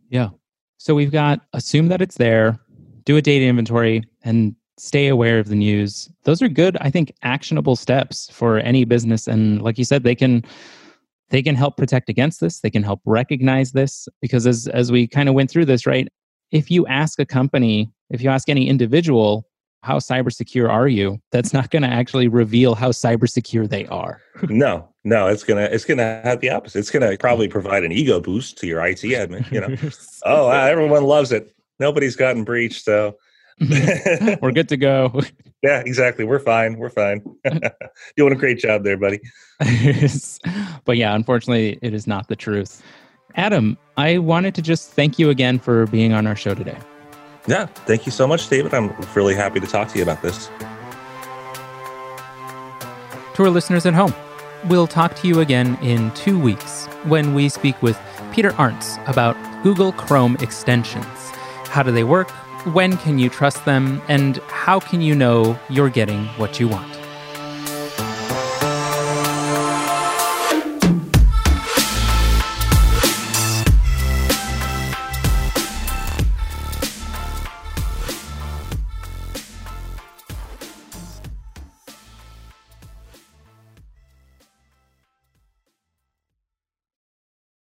Yeah. 0.10 0.30
So 0.84 0.94
we've 0.94 1.14
got 1.14 1.40
assume 1.54 1.88
that 1.88 2.02
it's 2.02 2.18
there, 2.18 2.60
do 3.06 3.16
a 3.16 3.22
data 3.22 3.46
inventory, 3.46 4.04
and 4.22 4.54
stay 4.78 5.08
aware 5.08 5.40
of 5.40 5.48
the 5.48 5.56
news. 5.56 6.10
Those 6.26 6.42
are 6.42 6.50
good, 6.50 6.76
I 6.82 6.90
think, 6.90 7.14
actionable 7.22 7.78
steps 7.78 8.30
for 8.34 8.58
any 8.58 8.84
business. 8.84 9.26
And 9.26 9.62
like 9.62 9.78
you 9.78 9.86
said, 9.86 10.04
they 10.04 10.14
can 10.14 10.44
they 11.30 11.42
can 11.42 11.56
help 11.56 11.78
protect 11.78 12.10
against 12.10 12.42
this. 12.42 12.60
They 12.60 12.70
can 12.70 12.84
help 12.84 13.00
recognize 13.06 13.72
this 13.72 14.10
because 14.22 14.46
as 14.46 14.68
as 14.68 14.92
we 14.92 15.08
kind 15.08 15.30
of 15.30 15.36
went 15.36 15.50
through 15.50 15.68
this, 15.68 15.86
right? 15.86 16.10
If 16.52 16.70
you 16.70 16.86
ask 16.88 17.18
a 17.18 17.26
company, 17.26 17.90
if 18.10 18.22
you 18.22 18.30
ask 18.30 18.50
any 18.50 18.68
individual, 18.68 19.48
how 19.84 20.00
cyber 20.00 20.34
secure 20.34 20.72
are 20.72 20.88
you? 20.88 21.22
That's 21.32 21.54
not 21.54 21.70
going 21.70 21.84
to 21.84 21.90
actually 21.90 22.30
reveal 22.30 22.74
how 22.74 22.90
cyber 22.92 23.30
secure 23.30 23.68
they 23.68 23.86
are. 23.88 24.22
no, 24.50 24.88
no, 25.04 25.28
it's 25.28 25.44
gonna 25.44 25.68
it's 25.72 25.84
gonna 25.84 26.22
have 26.24 26.40
the 26.40 26.50
opposite. 26.50 26.80
It's 26.80 26.90
gonna 26.90 27.18
probably 27.18 27.50
provide 27.50 27.84
an 27.84 27.92
ego 27.92 28.22
boost 28.22 28.58
to 28.60 28.68
your 28.68 28.84
IT 28.86 29.00
admin. 29.02 29.50
You 29.52 29.62
know, 29.62 29.90
oh, 30.26 30.48
wow, 30.48 30.66
everyone 30.66 31.04
loves 31.04 31.32
it. 31.32 31.54
Nobody's 31.80 32.16
gotten 32.16 32.46
breached, 32.46 32.84
so 32.86 33.18
we're 34.42 34.52
good 34.52 34.70
to 34.70 34.78
go. 34.78 35.22
Yeah, 35.64 35.80
exactly. 35.80 36.26
We're 36.26 36.40
fine. 36.40 36.78
We're 36.78 36.90
fine. 36.90 37.24
Doing 38.18 38.34
a 38.34 38.36
great 38.36 38.58
job 38.58 38.84
there, 38.84 38.98
buddy. 38.98 39.22
but 40.84 40.98
yeah, 40.98 41.16
unfortunately, 41.16 41.80
it 41.82 41.94
is 41.94 42.06
not 42.06 42.28
the 42.28 42.36
truth. 42.36 42.84
Adam, 43.36 43.78
I 43.96 44.18
wanted 44.18 44.56
to 44.56 44.62
just 44.62 44.92
thank 44.92 45.18
you 45.18 45.30
again 45.30 45.60
for 45.60 45.88
being 45.88 46.12
on 46.12 46.28
our 46.28 46.36
show 46.36 46.54
today. 46.54 46.78
Yeah, 47.46 47.66
thank 47.66 48.06
you 48.06 48.12
so 48.12 48.26
much, 48.26 48.48
David. 48.48 48.74
I'm 48.74 48.96
really 49.16 49.36
happy 49.36 49.60
to 49.60 49.68
talk 49.68 49.90
to 49.90 49.98
you 49.98 50.04
about 50.04 50.22
this. 50.22 50.50
To 53.36 53.44
our 53.44 53.50
listeners 53.50 53.86
at 53.86 53.94
home, 53.94 54.14
we'll 54.66 54.88
talk 54.88 55.16
to 55.16 55.28
you 55.28 55.40
again 55.40 55.78
in 55.82 56.12
two 56.12 56.40
weeks 56.40 56.86
when 57.04 57.34
we 57.34 57.50
speak 57.50 57.82
with 57.82 58.00
Pieter 58.32 58.52
Arntz 58.52 59.06
about 59.08 59.36
Google 59.64 59.92
Chrome 59.92 60.38
extensions. 60.40 61.06
How 61.66 61.84
do 61.84 61.92
they 61.92 62.04
work? 62.04 62.30
When 62.74 62.96
can 62.98 63.20
you 63.20 63.30
trust 63.30 63.66
them? 63.66 64.02
And 64.08 64.38
how 64.48 64.80
can 64.80 65.02
you 65.02 65.16
know 65.16 65.60
you're 65.70 65.90
getting 65.90 66.28
what 66.38 66.60
you 66.60 66.68
want? 66.68 66.93